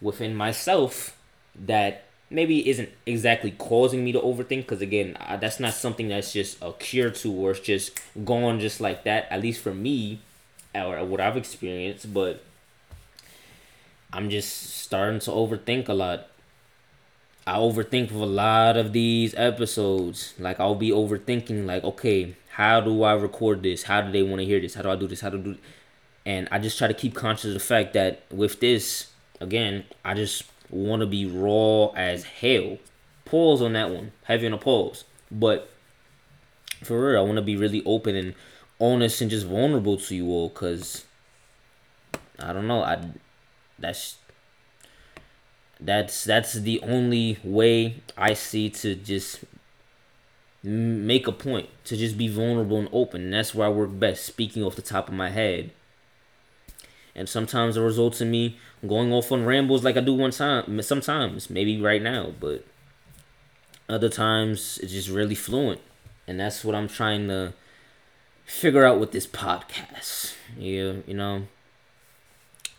within 0.00 0.34
myself 0.34 1.16
that 1.54 2.04
maybe 2.30 2.68
isn't 2.68 2.90
exactly 3.06 3.52
causing 3.52 4.04
me 4.04 4.12
to 4.12 4.20
overthink 4.20 4.62
because 4.62 4.82
again 4.82 5.16
I, 5.20 5.36
that's 5.36 5.60
not 5.60 5.74
something 5.74 6.08
that's 6.08 6.32
just 6.32 6.58
a 6.60 6.72
cure 6.72 7.10
to 7.10 7.32
or 7.32 7.52
it's 7.52 7.60
just 7.60 8.00
gone 8.24 8.60
just 8.60 8.80
like 8.80 9.04
that 9.04 9.28
at 9.30 9.40
least 9.40 9.62
for 9.62 9.72
me 9.72 10.20
or 10.74 11.04
what 11.04 11.20
i've 11.20 11.36
experienced 11.36 12.12
but 12.12 12.42
I'm 14.14 14.30
just 14.30 14.76
starting 14.76 15.18
to 15.20 15.30
overthink 15.32 15.88
a 15.88 15.92
lot. 15.92 16.28
I 17.46 17.56
overthink 17.56 18.12
a 18.12 18.18
lot 18.18 18.76
of 18.76 18.92
these 18.92 19.34
episodes. 19.34 20.34
Like 20.38 20.60
I'll 20.60 20.76
be 20.76 20.90
overthinking 20.90 21.66
like, 21.66 21.82
okay, 21.82 22.36
how 22.50 22.80
do 22.80 23.02
I 23.02 23.14
record 23.14 23.64
this? 23.64 23.82
How 23.82 24.00
do 24.02 24.12
they 24.12 24.22
want 24.22 24.38
to 24.38 24.44
hear 24.44 24.60
this? 24.60 24.74
How 24.74 24.82
do 24.82 24.90
I 24.90 24.96
do 24.96 25.08
this? 25.08 25.20
How 25.20 25.30
do 25.30 25.38
I 25.38 25.42
do 25.42 25.56
and 26.24 26.48
I 26.50 26.58
just 26.60 26.78
try 26.78 26.86
to 26.86 26.94
keep 26.94 27.14
conscious 27.14 27.46
of 27.46 27.54
the 27.54 27.60
fact 27.60 27.92
that 27.94 28.22
with 28.30 28.60
this, 28.60 29.08
again, 29.40 29.84
I 30.04 30.14
just 30.14 30.44
want 30.70 31.00
to 31.00 31.06
be 31.06 31.26
raw 31.26 31.88
as 31.88 32.22
hell. 32.24 32.78
Pause 33.24 33.62
on 33.62 33.72
that 33.74 33.90
one. 33.90 34.12
Heavy 34.22 34.46
on 34.46 34.52
a 34.52 34.58
pause. 34.58 35.04
But 35.30 35.68
for 36.82 37.10
real, 37.10 37.20
I 37.20 37.24
want 37.24 37.36
to 37.36 37.42
be 37.42 37.56
really 37.56 37.82
open 37.84 38.16
and 38.16 38.34
honest 38.80 39.20
and 39.20 39.30
just 39.30 39.46
vulnerable 39.46 39.96
to 39.98 40.14
you 40.14 40.28
all 40.28 40.48
because 40.48 41.04
I 42.38 42.52
don't 42.52 42.68
know. 42.68 42.82
I 42.82 43.04
that's 43.78 44.18
that's 45.80 46.24
that's 46.24 46.54
the 46.54 46.80
only 46.82 47.38
way 47.42 48.02
I 48.16 48.34
see 48.34 48.70
to 48.70 48.94
just 48.94 49.44
make 50.62 51.26
a 51.26 51.32
point 51.32 51.68
to 51.84 51.96
just 51.96 52.16
be 52.16 52.28
vulnerable 52.28 52.78
and 52.78 52.88
open. 52.90 53.24
And 53.24 53.34
that's 53.34 53.54
where 53.54 53.66
I 53.66 53.70
work 53.70 53.90
best, 53.98 54.24
speaking 54.24 54.62
off 54.64 54.76
the 54.76 54.82
top 54.82 55.08
of 55.08 55.14
my 55.14 55.30
head. 55.30 55.72
And 57.14 57.28
sometimes 57.28 57.76
it 57.76 57.80
results 57.80 58.20
in 58.20 58.30
me 58.30 58.58
going 58.86 59.12
off 59.12 59.30
on 59.30 59.44
rambles 59.44 59.84
like 59.84 59.96
I 59.96 60.00
do 60.00 60.14
one 60.14 60.32
time. 60.32 60.80
Sometimes, 60.82 61.48
maybe 61.48 61.80
right 61.80 62.02
now, 62.02 62.32
but 62.40 62.64
other 63.88 64.08
times 64.08 64.78
it's 64.82 64.92
just 64.92 65.08
really 65.08 65.34
fluent, 65.34 65.80
and 66.26 66.40
that's 66.40 66.64
what 66.64 66.74
I'm 66.74 66.88
trying 66.88 67.28
to 67.28 67.52
figure 68.44 68.84
out 68.84 68.98
with 68.98 69.12
this 69.12 69.26
podcast. 69.26 70.34
Yeah, 70.58 70.94
you 71.06 71.14
know. 71.14 71.46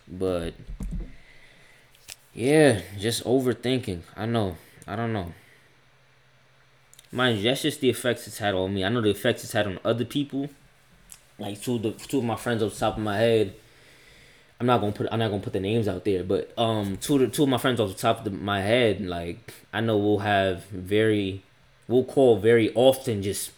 But 0.08 0.54
yeah, 2.32 2.82
just 2.98 3.24
overthinking. 3.24 4.02
I 4.16 4.26
know. 4.26 4.56
I 4.86 4.94
don't 4.94 5.12
know. 5.12 5.32
Mind 7.10 7.38
you, 7.38 7.44
that's 7.44 7.62
just 7.62 7.80
the 7.80 7.90
effects 7.90 8.26
it's 8.26 8.38
had 8.38 8.54
on 8.54 8.74
me. 8.74 8.84
I 8.84 8.88
know 8.88 9.00
the 9.00 9.10
effects 9.10 9.42
it's 9.42 9.52
had 9.52 9.66
on 9.66 9.78
other 9.84 10.04
people. 10.04 10.50
Like 11.38 11.60
two 11.60 11.76
of 11.76 11.82
the 11.82 11.92
two 11.92 12.18
of 12.18 12.24
my 12.24 12.36
friends 12.36 12.62
off 12.62 12.74
the 12.74 12.78
top 12.78 12.96
of 12.96 13.02
my 13.02 13.16
head. 13.16 13.54
I'm 14.58 14.66
not 14.66 14.80
gonna 14.80 14.92
put 14.92 15.08
I'm 15.10 15.18
not 15.18 15.30
gonna 15.30 15.42
put 15.42 15.52
the 15.52 15.60
names 15.60 15.88
out 15.88 16.04
there, 16.04 16.24
but 16.24 16.52
um 16.58 16.96
two 16.98 17.14
of 17.14 17.20
the, 17.20 17.26
two 17.28 17.42
of 17.42 17.48
my 17.48 17.58
friends 17.58 17.80
off 17.80 17.88
the 17.88 17.94
top 17.94 18.18
of 18.18 18.24
the, 18.24 18.30
my 18.30 18.60
head, 18.60 19.00
like 19.00 19.52
I 19.72 19.80
know 19.80 19.98
we'll 19.98 20.18
have 20.18 20.64
very 20.66 21.42
we'll 21.88 22.04
call 22.04 22.38
very 22.38 22.72
often 22.74 23.22
just 23.22 23.50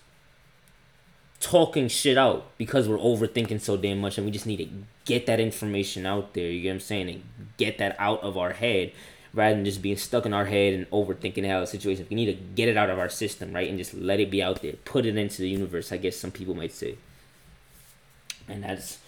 talking 1.40 1.88
shit 1.88 2.18
out 2.18 2.57
because 2.59 2.88
we're 2.88 2.99
overthinking 2.99 3.61
so 3.61 3.76
damn 3.76 4.00
much 4.00 4.18
and 4.18 4.25
we 4.25 4.30
just 4.30 4.47
need 4.47 4.57
to 4.57 4.68
get 5.04 5.26
that 5.26 5.40
information 5.40 6.04
out 6.07 6.35
there, 6.35 6.50
you 6.50 6.62
get 6.62 6.71
what 6.71 6.75
I'm 6.75 6.80
saying? 6.80 7.09
And 7.09 7.23
get 7.57 7.78
that 7.78 7.97
out 7.99 8.23
of 8.23 8.37
our 8.37 8.52
head 8.52 8.92
rather 9.33 9.54
than 9.54 9.64
just 9.64 9.83
being 9.83 9.97
stuck 9.97 10.26
in 10.26 10.33
our 10.33 10.47
head 10.47 10.75
and 10.75 10.90
overthinking 10.90 11.49
how 11.49 11.61
the 11.61 11.66
situation. 11.66 12.07
We 12.11 12.16
need 12.16 12.26
to 12.26 12.33
get 12.33 12.68
it 12.68 12.76
out 12.76 12.90
of 12.90 12.99
our 12.99 13.09
system, 13.09 13.52
right? 13.52 13.68
And 13.68 13.78
just 13.78 13.95
let 13.95 14.21
it 14.21 14.30
be 14.30 14.42
out 14.42 14.62
there. 14.62 14.75
Put 14.85 15.07
it 15.07 15.16
into 15.16 15.42
the 15.42 15.49
universe, 15.49 15.92
I 15.92 15.97
guess 15.97 16.16
some 16.16 16.33
people 16.33 16.54
might 16.54 16.73
say. 16.73 16.97
And 18.49 18.64
that's 18.64 18.99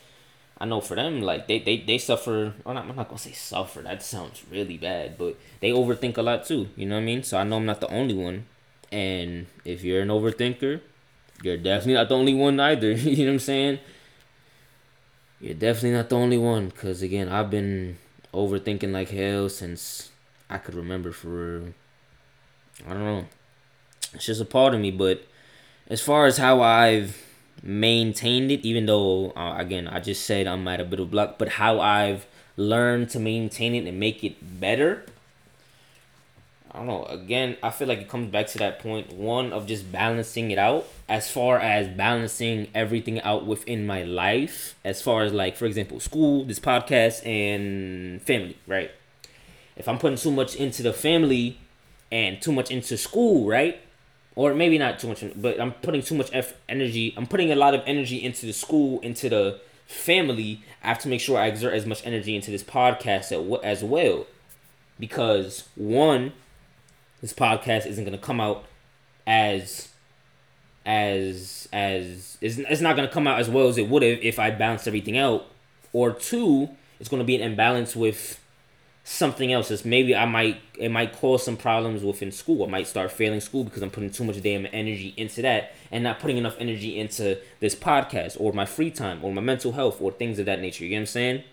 I 0.60 0.66
know 0.66 0.82
for 0.82 0.94
them, 0.94 1.22
like 1.22 1.48
they 1.48 1.58
they, 1.58 1.78
they 1.78 1.96
suffer 1.96 2.52
not, 2.66 2.76
I'm 2.76 2.94
not 2.94 3.08
gonna 3.08 3.18
say 3.18 3.32
suffer, 3.32 3.80
that 3.80 4.02
sounds 4.02 4.42
really 4.50 4.76
bad, 4.76 5.16
but 5.16 5.36
they 5.60 5.70
overthink 5.70 6.18
a 6.18 6.22
lot 6.22 6.44
too, 6.44 6.68
you 6.76 6.84
know 6.86 6.96
what 6.96 7.02
I 7.02 7.04
mean? 7.04 7.22
So 7.22 7.38
I 7.38 7.44
know 7.44 7.56
I'm 7.56 7.66
not 7.66 7.80
the 7.80 7.88
only 7.88 8.14
one. 8.14 8.44
And 8.92 9.46
if 9.64 9.82
you're 9.82 10.02
an 10.02 10.08
overthinker, 10.08 10.82
you're 11.42 11.56
definitely 11.56 11.94
not 11.94 12.08
the 12.08 12.16
only 12.16 12.34
one 12.34 12.60
either. 12.60 12.92
you 12.92 13.24
know 13.24 13.32
what 13.32 13.34
I'm 13.34 13.38
saying? 13.40 13.78
You're 15.40 15.54
definitely 15.54 15.92
not 15.92 16.08
the 16.08 16.16
only 16.16 16.38
one. 16.38 16.68
Because, 16.68 17.02
again, 17.02 17.28
I've 17.28 17.50
been 17.50 17.98
overthinking 18.32 18.92
like 18.92 19.10
hell 19.10 19.48
since 19.48 20.10
I 20.48 20.58
could 20.58 20.74
remember 20.74 21.12
for 21.12 21.72
I 22.86 22.92
don't 22.92 23.04
know. 23.04 23.24
It's 24.14 24.26
just 24.26 24.40
a 24.40 24.44
part 24.44 24.74
of 24.74 24.80
me. 24.80 24.90
But 24.90 25.24
as 25.88 26.00
far 26.00 26.26
as 26.26 26.38
how 26.38 26.62
I've 26.62 27.22
maintained 27.62 28.50
it, 28.50 28.64
even 28.64 28.86
though, 28.86 29.30
uh, 29.30 29.56
again, 29.58 29.88
I 29.88 30.00
just 30.00 30.24
said 30.24 30.46
I'm 30.46 30.66
at 30.68 30.80
a 30.80 30.84
bit 30.84 31.00
of 31.00 31.10
block, 31.10 31.38
but 31.38 31.48
how 31.48 31.80
I've 31.80 32.26
learned 32.56 33.10
to 33.10 33.20
maintain 33.20 33.74
it 33.74 33.86
and 33.86 33.98
make 33.98 34.22
it 34.24 34.60
better 34.60 35.04
I 36.72 36.78
don't 36.78 36.86
know. 36.86 37.04
Again, 37.04 37.56
I 37.62 37.70
feel 37.70 37.88
like 37.88 37.98
it 37.98 38.08
comes 38.08 38.30
back 38.30 38.46
to 38.48 38.58
that 38.58 38.78
point 38.78 39.12
one 39.12 39.52
of 39.52 39.66
just 39.66 39.90
balancing 39.90 40.52
it 40.52 40.58
out 40.58 40.86
as 41.08 41.28
far 41.28 41.58
as 41.58 41.88
balancing 41.88 42.68
everything 42.74 43.20
out 43.22 43.44
within 43.44 43.86
my 43.86 44.04
life, 44.04 44.76
as 44.84 45.02
far 45.02 45.22
as 45.22 45.32
like, 45.32 45.56
for 45.56 45.66
example, 45.66 45.98
school, 45.98 46.44
this 46.44 46.60
podcast, 46.60 47.26
and 47.26 48.22
family, 48.22 48.56
right? 48.68 48.92
If 49.76 49.88
I'm 49.88 49.98
putting 49.98 50.16
too 50.16 50.30
much 50.30 50.54
into 50.54 50.82
the 50.82 50.92
family 50.92 51.58
and 52.12 52.40
too 52.40 52.52
much 52.52 52.70
into 52.70 52.96
school, 52.96 53.48
right? 53.48 53.80
Or 54.36 54.54
maybe 54.54 54.78
not 54.78 55.00
too 55.00 55.08
much, 55.08 55.24
but 55.34 55.60
I'm 55.60 55.72
putting 55.72 56.02
too 56.02 56.14
much 56.14 56.30
energy. 56.68 57.14
I'm 57.16 57.26
putting 57.26 57.50
a 57.50 57.56
lot 57.56 57.74
of 57.74 57.82
energy 57.84 58.22
into 58.22 58.46
the 58.46 58.52
school, 58.52 59.00
into 59.00 59.28
the 59.28 59.60
family. 59.86 60.62
I 60.84 60.88
have 60.88 61.00
to 61.00 61.08
make 61.08 61.20
sure 61.20 61.36
I 61.36 61.46
exert 61.46 61.74
as 61.74 61.84
much 61.84 62.06
energy 62.06 62.36
into 62.36 62.52
this 62.52 62.62
podcast 62.62 63.32
as 63.64 63.82
well. 63.82 64.26
Because 65.00 65.68
one, 65.74 66.32
this 67.20 67.32
podcast 67.32 67.86
isn't 67.86 68.04
gonna 68.04 68.18
come 68.18 68.40
out 68.40 68.64
as 69.26 69.88
as 70.86 71.68
as 71.72 72.38
it's, 72.40 72.58
it's 72.58 72.80
not 72.80 72.96
gonna 72.96 73.08
come 73.08 73.26
out 73.26 73.40
as 73.40 73.48
well 73.48 73.68
as 73.68 73.78
it 73.78 73.88
would 73.88 74.02
have 74.02 74.18
if 74.22 74.38
I 74.38 74.50
balanced 74.50 74.86
everything 74.86 75.18
out. 75.18 75.46
Or 75.92 76.12
two, 76.12 76.70
it's 76.98 77.08
gonna 77.08 77.24
be 77.24 77.36
an 77.36 77.42
imbalance 77.42 77.94
with 77.94 78.40
something 79.04 79.52
else. 79.52 79.70
It's 79.70 79.84
maybe 79.84 80.14
I 80.14 80.24
might 80.24 80.60
it 80.78 80.90
might 80.90 81.12
cause 81.12 81.44
some 81.44 81.56
problems 81.56 82.02
within 82.02 82.32
school. 82.32 82.64
I 82.64 82.68
might 82.68 82.86
start 82.86 83.10
failing 83.10 83.40
school 83.40 83.64
because 83.64 83.82
I'm 83.82 83.90
putting 83.90 84.10
too 84.10 84.24
much 84.24 84.40
damn 84.42 84.66
energy 84.72 85.14
into 85.16 85.42
that 85.42 85.72
and 85.90 86.04
not 86.04 86.20
putting 86.20 86.36
enough 86.36 86.56
energy 86.58 86.98
into 86.98 87.38
this 87.60 87.74
podcast 87.74 88.36
or 88.40 88.52
my 88.52 88.66
free 88.66 88.90
time 88.90 89.24
or 89.24 89.32
my 89.32 89.40
mental 89.40 89.72
health 89.72 90.00
or 90.00 90.12
things 90.12 90.38
of 90.38 90.46
that 90.46 90.60
nature. 90.60 90.84
You 90.84 90.90
get 90.90 90.96
what 90.96 91.00
I'm 91.00 91.06
saying? 91.06 91.44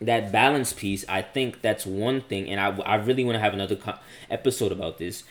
That 0.00 0.32
balance 0.32 0.72
piece, 0.72 1.04
I 1.08 1.22
think 1.22 1.60
that's 1.62 1.84
one 1.86 2.20
thing, 2.22 2.48
and 2.50 2.60
I, 2.60 2.68
I 2.84 2.94
really 2.96 3.24
want 3.24 3.36
to 3.36 3.40
have 3.40 3.54
another 3.54 3.76
co- 3.76 3.98
episode 4.30 4.72
about 4.72 4.98
this, 4.98 5.24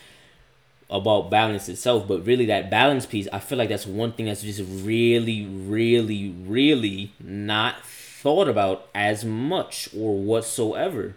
about 0.89 1.29
balance 1.29 1.69
itself. 1.69 2.07
But 2.07 2.25
really, 2.25 2.45
that 2.47 2.69
balance 2.69 3.05
piece, 3.05 3.27
I 3.33 3.39
feel 3.39 3.57
like 3.57 3.69
that's 3.69 3.87
one 3.87 4.11
thing 4.13 4.25
that's 4.27 4.41
just 4.43 4.61
really, 4.67 5.45
really, 5.45 6.29
really 6.29 7.13
not 7.19 7.83
thought 7.85 8.47
about 8.47 8.87
as 8.93 9.25
much 9.25 9.89
or 9.95 10.17
whatsoever. 10.17 11.15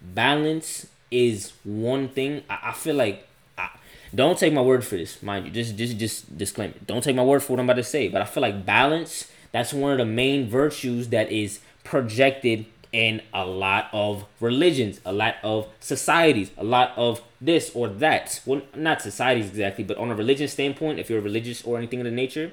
Balance 0.00 0.86
is 1.10 1.52
one 1.64 2.08
thing. 2.08 2.42
I, 2.48 2.58
I 2.64 2.72
feel 2.72 2.94
like 2.94 3.26
I, 3.56 3.70
Don't 4.14 4.38
take 4.38 4.52
my 4.52 4.62
word 4.62 4.84
for 4.84 4.96
this, 4.96 5.22
mind 5.22 5.46
you. 5.46 5.52
Just 5.52 5.76
just 5.76 5.98
just 5.98 6.38
disclaimer. 6.38 6.74
Don't 6.86 7.02
take 7.02 7.16
my 7.16 7.24
word 7.24 7.42
for 7.42 7.52
what 7.52 7.60
I'm 7.60 7.66
about 7.66 7.76
to 7.76 7.84
say. 7.84 8.08
But 8.08 8.22
I 8.22 8.24
feel 8.24 8.42
like 8.42 8.64
balance, 8.64 9.30
that's 9.52 9.72
one 9.72 9.92
of 9.92 9.98
the 9.98 10.04
main 10.06 10.48
virtues 10.48 11.08
that 11.08 11.30
is 11.32 11.60
projected 11.88 12.66
in 12.92 13.22
a 13.32 13.46
lot 13.46 13.88
of 13.92 14.26
religions, 14.40 15.00
a 15.06 15.12
lot 15.12 15.36
of 15.42 15.66
societies, 15.80 16.50
a 16.58 16.64
lot 16.64 16.92
of 16.96 17.22
this 17.40 17.70
or 17.74 17.88
that. 17.88 18.40
Well, 18.44 18.60
not 18.74 19.00
societies 19.00 19.48
exactly, 19.48 19.84
but 19.84 19.96
on 19.96 20.10
a 20.10 20.14
religious 20.14 20.52
standpoint, 20.52 20.98
if 20.98 21.08
you're 21.08 21.22
religious 21.22 21.62
or 21.64 21.78
anything 21.78 22.00
of 22.00 22.04
the 22.04 22.10
nature, 22.10 22.52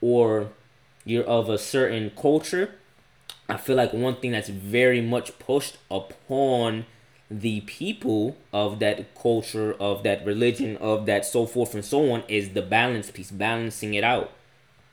or 0.00 0.48
you're 1.04 1.24
of 1.24 1.50
a 1.50 1.58
certain 1.58 2.10
culture, 2.16 2.74
I 3.46 3.58
feel 3.58 3.76
like 3.76 3.92
one 3.92 4.16
thing 4.16 4.32
that's 4.32 4.48
very 4.48 5.02
much 5.02 5.38
pushed 5.38 5.76
upon 5.90 6.86
the 7.30 7.60
people 7.62 8.38
of 8.54 8.78
that 8.78 9.14
culture, 9.14 9.74
of 9.74 10.02
that 10.02 10.24
religion, 10.24 10.78
of 10.78 11.04
that 11.06 11.26
so 11.26 11.44
forth 11.44 11.74
and 11.74 11.84
so 11.84 12.10
on 12.10 12.22
is 12.28 12.50
the 12.50 12.62
balance 12.62 13.10
piece, 13.10 13.30
balancing 13.30 13.92
it 13.94 14.04
out. 14.04 14.32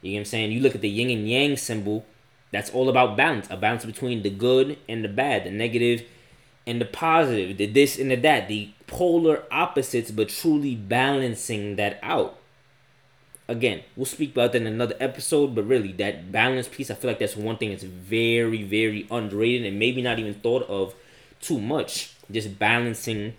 You 0.02 0.12
know 0.12 0.16
what 0.16 0.20
I'm 0.20 0.26
saying? 0.26 0.52
You 0.52 0.60
look 0.60 0.76
at 0.76 0.82
the 0.82 0.90
yin 0.90 1.10
and 1.10 1.30
yang 1.30 1.56
symbol, 1.58 2.06
that's 2.52 2.70
all 2.70 2.90
about 2.90 3.16
balance, 3.16 3.48
a 3.50 3.58
balance 3.58 3.86
between 3.86 4.24
the 4.24 4.30
good 4.30 4.78
and 4.88 5.04
the 5.04 5.10
bad, 5.10 5.44
the 5.44 5.52
negative 5.52 6.04
and 6.66 6.82
the 6.82 6.86
positive, 6.86 7.58
the 7.58 7.66
this 7.66 7.98
and 7.98 8.12
the 8.12 8.16
that, 8.16 8.48
the 8.48 8.72
polar 8.88 9.44
opposites, 9.52 10.12
but 10.12 10.30
truly 10.30 10.76
balancing 10.76 11.76
that 11.76 12.00
out. 12.02 12.38
Again, 13.48 13.82
we'll 13.96 14.06
speak 14.06 14.32
about 14.34 14.52
that 14.52 14.62
in 14.62 14.68
another 14.68 14.96
episode, 15.00 15.56
but 15.56 15.64
really, 15.64 15.92
that 15.94 16.32
balance 16.32 16.68
piece, 16.68 16.92
I 16.92 16.94
feel 16.94 17.10
like 17.10 17.20
that's 17.20 17.36
one 17.36 17.58
thing 17.58 17.72
that's 17.72 17.84
very, 17.84 18.62
very 18.64 19.08
underrated 19.10 19.66
and 19.66 19.80
maybe 19.80 20.02
not 20.04 20.20
even 20.20 20.36
thought 20.36 20.68
of 20.70 20.94
too 21.42 21.60
much 21.60 22.14
just 22.32 22.60
balancing 22.60 23.34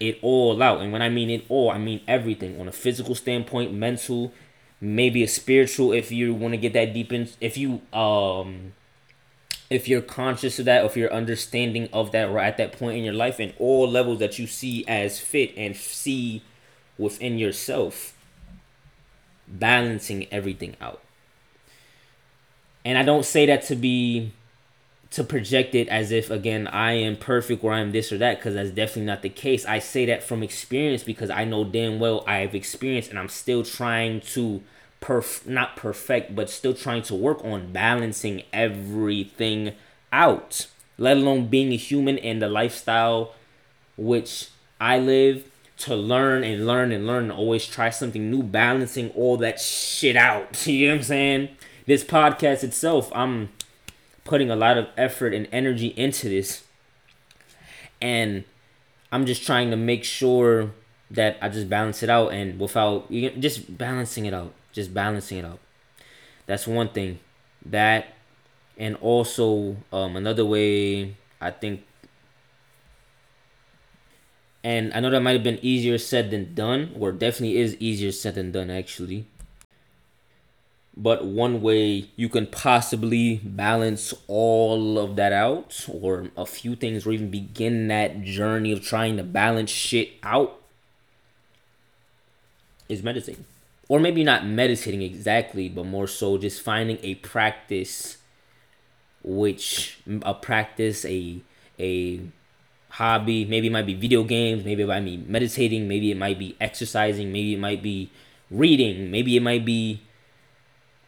it 0.00 0.18
all 0.22 0.62
out. 0.62 0.80
And 0.80 0.92
when 0.92 1.02
I 1.02 1.08
mean 1.08 1.30
it 1.30 1.44
all, 1.48 1.70
I 1.70 1.78
mean 1.78 2.00
everything 2.06 2.60
on 2.60 2.68
a 2.68 2.72
physical 2.72 3.14
standpoint, 3.14 3.72
mental, 3.72 4.32
maybe 4.80 5.22
a 5.22 5.28
spiritual 5.28 5.92
if 5.92 6.12
you 6.12 6.32
want 6.32 6.52
to 6.52 6.58
get 6.58 6.72
that 6.72 6.94
deep 6.94 7.12
in 7.12 7.28
if 7.40 7.56
you 7.56 7.80
um 7.92 8.72
if 9.70 9.86
you're 9.86 10.00
conscious 10.00 10.58
of 10.58 10.64
that, 10.64 10.84
if 10.84 10.96
you're 10.96 11.12
understanding 11.12 11.88
of 11.92 12.12
that 12.12 12.30
right 12.30 12.46
at 12.46 12.56
that 12.56 12.72
point 12.72 12.98
in 12.98 13.04
your 13.04 13.14
life 13.14 13.38
and 13.38 13.52
all 13.58 13.88
levels 13.88 14.18
that 14.18 14.38
you 14.38 14.46
see 14.46 14.84
as 14.88 15.20
fit 15.20 15.52
and 15.56 15.76
see 15.76 16.42
within 16.96 17.38
yourself, 17.38 18.16
balancing 19.46 20.26
everything 20.32 20.76
out. 20.80 21.02
And 22.84 22.96
I 22.96 23.02
don't 23.02 23.24
say 23.26 23.44
that 23.46 23.62
to 23.64 23.76
be 23.76 24.32
to 25.10 25.24
project 25.24 25.74
it 25.74 25.88
as 25.88 26.12
if 26.12 26.30
again 26.30 26.66
I 26.66 26.92
am 26.92 27.16
perfect 27.16 27.64
or 27.64 27.72
I'm 27.72 27.92
this 27.92 28.12
or 28.12 28.18
that 28.18 28.38
because 28.38 28.54
that's 28.54 28.70
definitely 28.70 29.06
not 29.06 29.22
the 29.22 29.30
case. 29.30 29.64
I 29.64 29.78
say 29.78 30.04
that 30.06 30.22
from 30.22 30.42
experience 30.42 31.02
because 31.02 31.30
I 31.30 31.44
know 31.44 31.64
damn 31.64 31.98
well 31.98 32.24
I 32.26 32.38
have 32.38 32.54
experienced 32.54 33.10
and 33.10 33.18
I'm 33.18 33.28
still 33.28 33.62
trying 33.62 34.20
to 34.32 34.62
perf 35.00 35.46
not 35.46 35.76
perfect 35.76 36.34
but 36.34 36.50
still 36.50 36.74
trying 36.74 37.02
to 37.02 37.14
work 37.14 37.42
on 37.44 37.72
balancing 37.72 38.42
everything 38.52 39.72
out. 40.12 40.66
Let 40.98 41.16
alone 41.16 41.46
being 41.46 41.72
a 41.72 41.76
human 41.76 42.18
and 42.18 42.42
the 42.42 42.48
lifestyle 42.48 43.34
which 43.96 44.50
I 44.80 44.98
live 44.98 45.50
to 45.78 45.94
learn 45.94 46.44
and 46.44 46.66
learn 46.66 46.92
and 46.92 47.06
learn 47.06 47.24
and 47.24 47.32
always 47.32 47.66
try 47.66 47.90
something 47.90 48.30
new, 48.30 48.42
balancing 48.42 49.10
all 49.10 49.36
that 49.38 49.60
shit 49.60 50.16
out. 50.16 50.66
You 50.66 50.88
know 50.88 50.94
what 50.94 50.98
I'm 50.98 51.04
saying? 51.04 51.48
This 51.86 52.04
podcast 52.04 52.64
itself, 52.64 53.10
I'm 53.14 53.48
putting 54.28 54.50
a 54.50 54.56
lot 54.56 54.78
of 54.78 54.86
effort 54.96 55.34
and 55.34 55.48
energy 55.50 55.88
into 55.96 56.28
this. 56.28 56.62
And 58.00 58.44
I'm 59.10 59.26
just 59.26 59.44
trying 59.44 59.70
to 59.70 59.76
make 59.76 60.04
sure 60.04 60.70
that 61.10 61.38
I 61.40 61.48
just 61.48 61.68
balance 61.68 62.02
it 62.02 62.10
out 62.10 62.32
and 62.32 62.60
without 62.60 63.10
just 63.10 63.76
balancing 63.76 64.26
it 64.26 64.34
out, 64.34 64.52
just 64.72 64.92
balancing 64.92 65.38
it 65.38 65.44
out. 65.44 65.58
That's 66.46 66.66
one 66.66 66.90
thing. 66.90 67.18
That 67.64 68.14
and 68.76 68.94
also 68.96 69.76
um, 69.92 70.14
another 70.14 70.44
way 70.44 71.16
I 71.40 71.50
think 71.50 71.84
and 74.62 74.92
I 74.92 75.00
know 75.00 75.10
that 75.10 75.20
might 75.20 75.32
have 75.32 75.42
been 75.42 75.58
easier 75.62 75.98
said 75.98 76.30
than 76.30 76.54
done, 76.54 76.94
or 76.98 77.12
definitely 77.12 77.58
is 77.58 77.76
easier 77.76 78.12
said 78.12 78.34
than 78.34 78.52
done 78.52 78.70
actually 78.70 79.26
but 80.98 81.24
one 81.24 81.62
way 81.62 82.10
you 82.16 82.28
can 82.28 82.44
possibly 82.44 83.36
balance 83.44 84.12
all 84.26 84.98
of 84.98 85.14
that 85.14 85.32
out 85.32 85.86
or 85.88 86.26
a 86.36 86.44
few 86.44 86.74
things 86.74 87.06
or 87.06 87.12
even 87.12 87.30
begin 87.30 87.86
that 87.86 88.22
journey 88.22 88.72
of 88.72 88.82
trying 88.82 89.16
to 89.16 89.22
balance 89.22 89.70
shit 89.70 90.10
out 90.24 90.60
is 92.88 93.04
meditating. 93.04 93.44
Or 93.88 94.00
maybe 94.00 94.24
not 94.24 94.44
meditating 94.44 95.02
exactly 95.02 95.68
but 95.68 95.86
more 95.86 96.08
so 96.08 96.36
just 96.36 96.60
finding 96.60 96.98
a 97.04 97.14
practice 97.14 98.16
which 99.22 100.00
a 100.22 100.34
practice 100.34 101.04
a 101.04 101.40
a 101.78 102.20
hobby. 102.90 103.44
Maybe 103.44 103.68
it 103.68 103.70
might 103.70 103.86
be 103.86 103.94
video 103.94 104.24
games 104.24 104.64
maybe 104.64 104.82
it 104.82 104.88
might 104.88 105.04
be 105.04 105.16
meditating 105.16 105.86
maybe 105.86 106.10
it 106.10 106.16
might 106.16 106.40
be 106.40 106.56
exercising 106.60 107.30
maybe 107.30 107.54
it 107.54 107.60
might 107.60 107.84
be 107.84 108.10
reading 108.50 109.12
maybe 109.12 109.36
it 109.36 109.42
might 109.42 109.64
be 109.64 110.00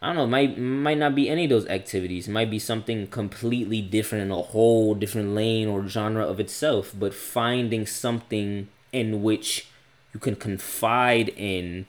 I 0.02 0.06
don't 0.08 0.16
know, 0.16 0.26
might 0.26 0.58
might 0.58 0.98
not 0.98 1.14
be 1.14 1.28
any 1.28 1.44
of 1.44 1.50
those 1.50 1.66
activities. 1.66 2.26
It 2.26 2.32
might 2.32 2.50
be 2.50 2.58
something 2.58 3.06
completely 3.08 3.82
different 3.82 4.24
in 4.24 4.30
a 4.30 4.42
whole 4.42 4.94
different 4.94 5.34
lane 5.34 5.68
or 5.68 5.86
genre 5.86 6.24
of 6.24 6.40
itself, 6.40 6.94
but 6.98 7.12
finding 7.12 7.86
something 7.86 8.68
in 8.92 9.22
which 9.22 9.66
you 10.14 10.20
can 10.20 10.36
confide 10.36 11.28
in 11.36 11.86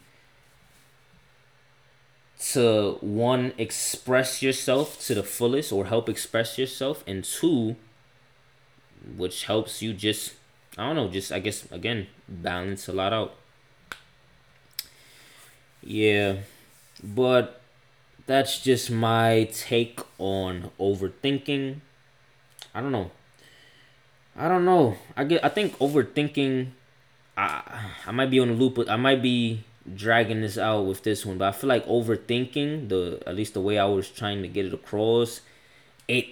to 2.40 2.98
one 3.02 3.54
express 3.58 4.42
yourself 4.42 5.00
to 5.06 5.14
the 5.14 5.24
fullest 5.24 5.72
or 5.72 5.86
help 5.86 6.10
express 6.10 6.58
yourself 6.58 7.04
and 7.06 7.24
two 7.24 7.76
which 9.16 9.46
helps 9.46 9.82
you 9.82 9.94
just 9.94 10.34
I 10.78 10.88
don't 10.88 10.96
know, 10.96 11.08
just 11.10 11.32
I 11.32 11.40
guess 11.40 11.70
again 11.72 12.08
balance 12.28 12.88
a 12.88 12.94
lot 12.94 13.14
out. 13.14 13.36
Yeah. 15.84 16.38
But 17.04 17.61
that's 18.32 18.60
just 18.60 18.90
my 18.90 19.50
take 19.54 20.00
on 20.18 20.72
overthinking. 20.80 21.82
I 22.74 22.82
don't 22.82 22.92
know. 22.92 23.12
I 24.36 24.48
don't 24.48 24.66
know. 24.66 24.96
I 25.16 25.26
get. 25.26 25.44
I 25.44 25.50
think 25.50 25.78
overthinking. 25.80 26.68
I 27.38 27.92
I 28.08 28.12
might 28.12 28.30
be 28.30 28.40
on 28.40 28.50
a 28.50 28.54
loop. 28.54 28.80
I 28.90 28.96
might 28.96 29.22
be 29.22 29.64
dragging 29.96 30.42
this 30.42 30.58
out 30.58 30.86
with 30.86 31.04
this 31.04 31.26
one, 31.26 31.38
but 31.38 31.48
I 31.50 31.52
feel 31.52 31.68
like 31.68 31.86
overthinking 31.86 32.90
the 32.90 33.22
at 33.28 33.36
least 33.36 33.54
the 33.54 33.62
way 33.62 33.78
I 33.78 33.86
was 33.86 34.10
trying 34.10 34.42
to 34.42 34.48
get 34.48 34.66
it 34.66 34.74
across, 34.74 35.42
it 36.08 36.28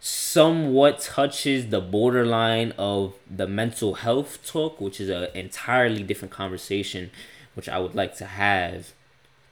somewhat 0.00 1.00
touches 1.00 1.68
the 1.68 1.80
borderline 1.80 2.72
of 2.78 3.14
the 3.30 3.46
mental 3.46 3.94
health 3.94 4.44
talk, 4.46 4.80
which 4.80 5.00
is 5.00 5.08
an 5.08 5.28
entirely 5.34 6.02
different 6.02 6.32
conversation, 6.32 7.10
which 7.54 7.68
I 7.68 7.78
would 7.78 7.94
like 7.94 8.16
to 8.16 8.24
have 8.24 8.92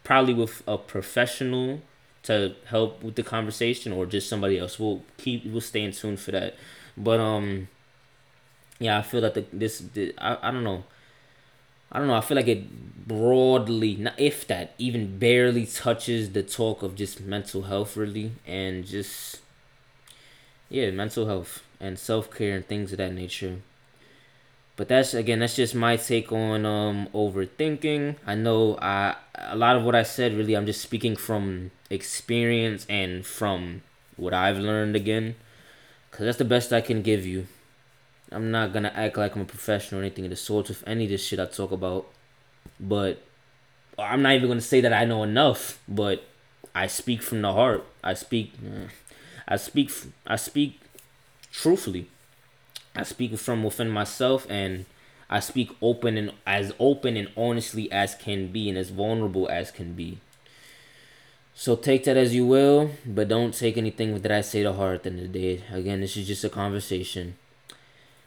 probably 0.08 0.32
with 0.34 0.62
a 0.66 0.78
professional 0.78 1.82
to 2.22 2.54
help 2.66 3.04
with 3.04 3.14
the 3.14 3.22
conversation 3.22 3.92
or 3.92 4.06
just 4.06 4.28
somebody 4.30 4.58
else. 4.58 4.78
We'll 4.80 5.02
keep 5.18 5.44
we'll 5.44 5.60
stay 5.60 5.82
in 5.84 5.92
tune 5.92 6.16
for 6.16 6.32
that. 6.32 6.56
But 6.96 7.20
um 7.20 7.68
yeah, 8.78 8.98
I 8.98 9.02
feel 9.02 9.20
that 9.22 9.34
the 9.34 9.44
this 9.52 9.78
the, 9.80 10.14
I, 10.18 10.48
I 10.48 10.50
don't 10.50 10.64
know. 10.64 10.84
I 11.90 11.98
don't 11.98 12.08
know. 12.08 12.14
I 12.14 12.20
feel 12.20 12.36
like 12.36 12.48
it 12.48 13.06
broadly, 13.08 14.06
if 14.18 14.46
that, 14.48 14.74
even 14.78 15.18
barely 15.18 15.64
touches 15.66 16.32
the 16.32 16.42
talk 16.42 16.82
of 16.82 16.94
just 16.94 17.20
mental 17.20 17.62
health, 17.62 17.96
really, 17.96 18.32
and 18.46 18.84
just 18.84 19.40
yeah, 20.70 20.90
mental 20.90 21.26
health 21.26 21.62
and 21.80 21.98
self 21.98 22.30
care 22.30 22.56
and 22.56 22.66
things 22.66 22.92
of 22.92 22.98
that 22.98 23.12
nature. 23.12 23.58
But 24.78 24.86
that's 24.86 25.12
again, 25.12 25.40
that's 25.40 25.56
just 25.56 25.74
my 25.74 25.96
take 25.96 26.30
on 26.30 26.64
um 26.64 27.08
overthinking. 27.12 28.14
I 28.24 28.36
know 28.36 28.78
I 28.80 29.16
a 29.34 29.56
lot 29.56 29.74
of 29.74 29.82
what 29.82 29.96
I 29.96 30.04
said 30.04 30.34
really 30.34 30.54
I'm 30.54 30.66
just 30.66 30.80
speaking 30.80 31.16
from 31.16 31.72
experience 31.90 32.86
and 32.88 33.26
from 33.26 33.82
what 34.16 34.32
I've 34.32 34.58
learned 34.58 34.94
again. 34.94 35.34
Cause 36.12 36.26
that's 36.26 36.38
the 36.38 36.44
best 36.44 36.72
I 36.72 36.80
can 36.80 37.02
give 37.02 37.26
you. 37.26 37.48
I'm 38.30 38.52
not 38.52 38.72
gonna 38.72 38.92
act 38.94 39.18
like 39.18 39.34
I'm 39.34 39.42
a 39.42 39.46
professional 39.46 40.00
or 40.00 40.04
anything 40.04 40.26
of 40.26 40.30
the 40.30 40.36
sort 40.36 40.68
with 40.68 40.84
any 40.86 41.04
of 41.04 41.10
this 41.10 41.26
shit 41.26 41.40
I 41.40 41.46
talk 41.46 41.72
about. 41.72 42.06
But 42.78 43.20
I'm 43.98 44.22
not 44.22 44.34
even 44.34 44.46
gonna 44.46 44.60
say 44.60 44.80
that 44.80 44.92
I 44.92 45.04
know 45.04 45.24
enough, 45.24 45.80
but 45.88 46.22
I 46.72 46.86
speak 46.86 47.20
from 47.20 47.42
the 47.42 47.52
heart. 47.52 47.84
I 48.04 48.14
speak 48.14 48.54
I 49.48 49.56
speak 49.56 49.90
I 50.24 50.36
speak 50.36 50.80
truthfully. 51.50 52.06
I 52.98 53.04
speak 53.04 53.38
from 53.38 53.62
within 53.62 53.90
myself 53.90 54.46
and 54.50 54.84
I 55.30 55.40
speak 55.40 55.70
open 55.80 56.16
and 56.18 56.32
as 56.46 56.72
open 56.80 57.16
and 57.16 57.28
honestly 57.36 57.90
as 57.92 58.14
can 58.14 58.48
be 58.48 58.68
and 58.68 58.76
as 58.76 58.90
vulnerable 58.90 59.48
as 59.48 59.70
can 59.70 59.94
be. 59.94 60.18
So 61.54 61.76
take 61.76 62.04
that 62.04 62.16
as 62.16 62.34
you 62.34 62.46
will, 62.46 62.90
but 63.06 63.28
don't 63.28 63.52
take 63.54 63.76
anything 63.76 64.18
that 64.20 64.32
I 64.32 64.40
say 64.42 64.62
to 64.62 64.72
heart 64.72 64.96
at 64.96 65.02
the 65.04 65.10
end 65.10 65.20
of 65.20 65.32
the 65.32 65.38
day. 65.38 65.64
Again, 65.72 66.00
this 66.00 66.16
is 66.16 66.26
just 66.26 66.44
a 66.44 66.48
conversation. 66.48 67.36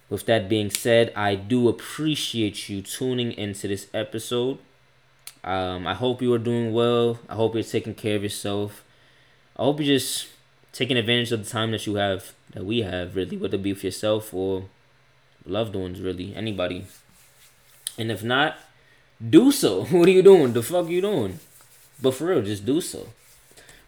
with 0.09 0.25
that 0.25 0.49
being 0.49 0.69
said, 0.69 1.13
I 1.15 1.35
do 1.35 1.69
appreciate 1.69 2.67
you 2.67 2.81
tuning 2.81 3.31
into 3.31 3.67
this 3.69 3.87
episode. 3.93 4.57
Um, 5.43 5.87
I 5.87 5.93
hope 5.93 6.21
you 6.21 6.33
are 6.33 6.37
doing 6.39 6.73
well. 6.73 7.19
I 7.29 7.35
hope 7.35 7.55
you're 7.55 7.63
taking 7.63 7.95
care 7.95 8.17
of 8.17 8.23
yourself. 8.23 8.83
I 9.55 9.63
hope 9.63 9.79
you're 9.79 9.97
just 9.97 10.27
taking 10.73 10.97
advantage 10.97 11.31
of 11.31 11.43
the 11.43 11.49
time 11.49 11.71
that 11.71 11.87
you 11.87 11.95
have, 11.95 12.33
that 12.53 12.65
we 12.65 12.81
have, 12.81 13.15
really, 13.15 13.37
whether 13.37 13.55
it 13.55 13.63
be 13.63 13.73
with 13.73 13.83
yourself 13.83 14.33
or 14.33 14.65
loved 15.45 15.75
ones, 15.75 16.01
really, 16.01 16.35
anybody. 16.35 16.85
And 17.97 18.11
if 18.11 18.23
not, 18.23 18.57
do 19.29 19.51
so. 19.51 19.85
What 19.91 20.07
are 20.07 20.11
you 20.11 20.23
doing? 20.23 20.53
The 20.53 20.63
fuck 20.63 20.89
you 20.89 21.01
doing? 21.01 21.39
But 22.01 22.15
for 22.15 22.25
real, 22.25 22.41
just 22.41 22.65
do 22.65 22.81
so. 22.81 23.07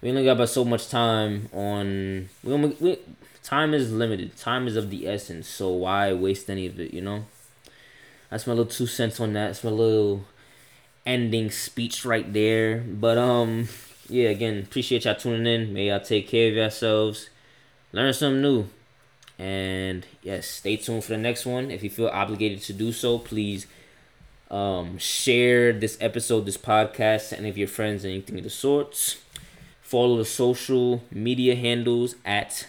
We 0.02 0.10
only 0.10 0.26
got 0.26 0.34
about 0.34 0.50
so 0.50 0.66
much 0.66 0.90
time 0.90 1.50
on. 1.54 2.30
We 2.44 2.54
only 2.54 2.78
we, 2.80 3.00
time 3.42 3.74
is 3.74 3.92
limited. 3.92 4.36
Time 4.38 4.68
is 4.68 4.76
of 4.76 4.90
the 4.90 5.08
essence. 5.08 5.48
So 5.48 5.70
why 5.72 6.14
waste 6.14 6.50
any 6.50 6.68
of 6.68 6.80
it? 6.80 6.94
You 6.94 7.02
know. 7.02 7.26
That's 8.30 8.46
my 8.46 8.54
little 8.54 8.72
two 8.72 8.88
cents 8.88 9.20
on 9.20 9.34
that. 9.34 9.52
It's 9.52 9.64
my 9.64 9.72
little 9.72 10.26
ending 11.06 11.52
speech 11.52 12.06
right 12.06 12.32
there. 12.32 12.80
But 12.80 13.18
um, 13.18 13.70
yeah. 14.10 14.30
Again, 14.30 14.60
appreciate 14.60 15.06
y'all 15.06 15.16
tuning 15.16 15.48
in. 15.48 15.74
May 15.74 15.88
y'all 15.88 16.00
take 16.00 16.28
care 16.28 16.50
of 16.50 16.56
yourselves. 16.56 17.30
Learn 17.94 18.12
something 18.12 18.42
new. 18.42 18.66
And 19.38 20.06
yes, 20.24 20.48
stay 20.48 20.78
tuned 20.78 21.04
for 21.04 21.12
the 21.12 21.18
next 21.18 21.46
one. 21.46 21.72
If 21.72 21.84
you 21.84 21.90
feel 21.90 22.08
obligated 22.08 22.62
to 22.64 22.74
do 22.74 22.92
so, 22.92 23.20
please 23.20 23.68
um, 24.50 24.98
share 24.98 25.72
this 25.72 25.98
episode, 26.02 26.46
this 26.46 26.58
podcast 26.58 27.30
to 27.30 27.38
any 27.38 27.50
of 27.50 27.58
your 27.58 27.68
friends, 27.68 28.04
anything 28.04 28.40
of 28.40 28.44
the 28.44 28.50
sorts. 28.50 29.22
Follow 29.82 30.18
the 30.18 30.26
social 30.26 31.04
media 31.12 31.56
handles 31.56 32.16
at 32.26 32.68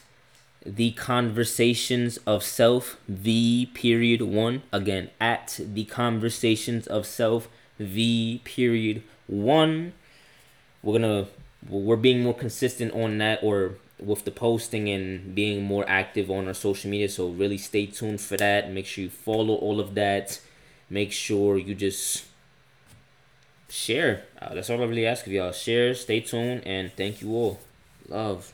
the 0.66 0.92
conversations 0.92 2.18
of 2.26 2.42
self 2.42 2.98
v 3.06 3.70
period 3.74 4.22
one 4.22 4.62
again 4.72 5.10
at 5.20 5.60
the 5.62 5.84
conversations 5.84 6.86
of 6.86 7.04
self 7.04 7.48
v 7.78 8.40
period 8.44 9.02
one 9.26 9.92
we're 10.82 10.98
gonna 10.98 11.26
we're 11.68 11.96
being 11.96 12.22
more 12.22 12.32
consistent 12.34 12.94
on 12.94 13.18
that 13.18 13.38
or 13.42 13.74
with 14.06 14.24
the 14.24 14.30
posting 14.30 14.88
and 14.88 15.34
being 15.34 15.62
more 15.62 15.84
active 15.88 16.30
on 16.30 16.48
our 16.48 16.54
social 16.54 16.90
media. 16.90 17.08
So 17.08 17.28
really 17.28 17.58
stay 17.58 17.86
tuned 17.86 18.20
for 18.20 18.36
that. 18.36 18.70
Make 18.70 18.86
sure 18.86 19.04
you 19.04 19.10
follow 19.10 19.54
all 19.54 19.80
of 19.80 19.94
that. 19.94 20.40
Make 20.88 21.12
sure 21.12 21.58
you 21.58 21.74
just 21.74 22.24
share. 23.68 24.24
Uh, 24.40 24.54
that's 24.54 24.70
all 24.70 24.80
i 24.80 24.84
really 24.84 25.06
ask 25.06 25.26
of 25.26 25.32
y'all. 25.32 25.52
Share 25.52 25.94
stay 25.94 26.20
tuned 26.20 26.66
and 26.66 26.92
thank 26.92 27.20
you 27.20 27.30
all. 27.32 27.60
Love 28.08 28.53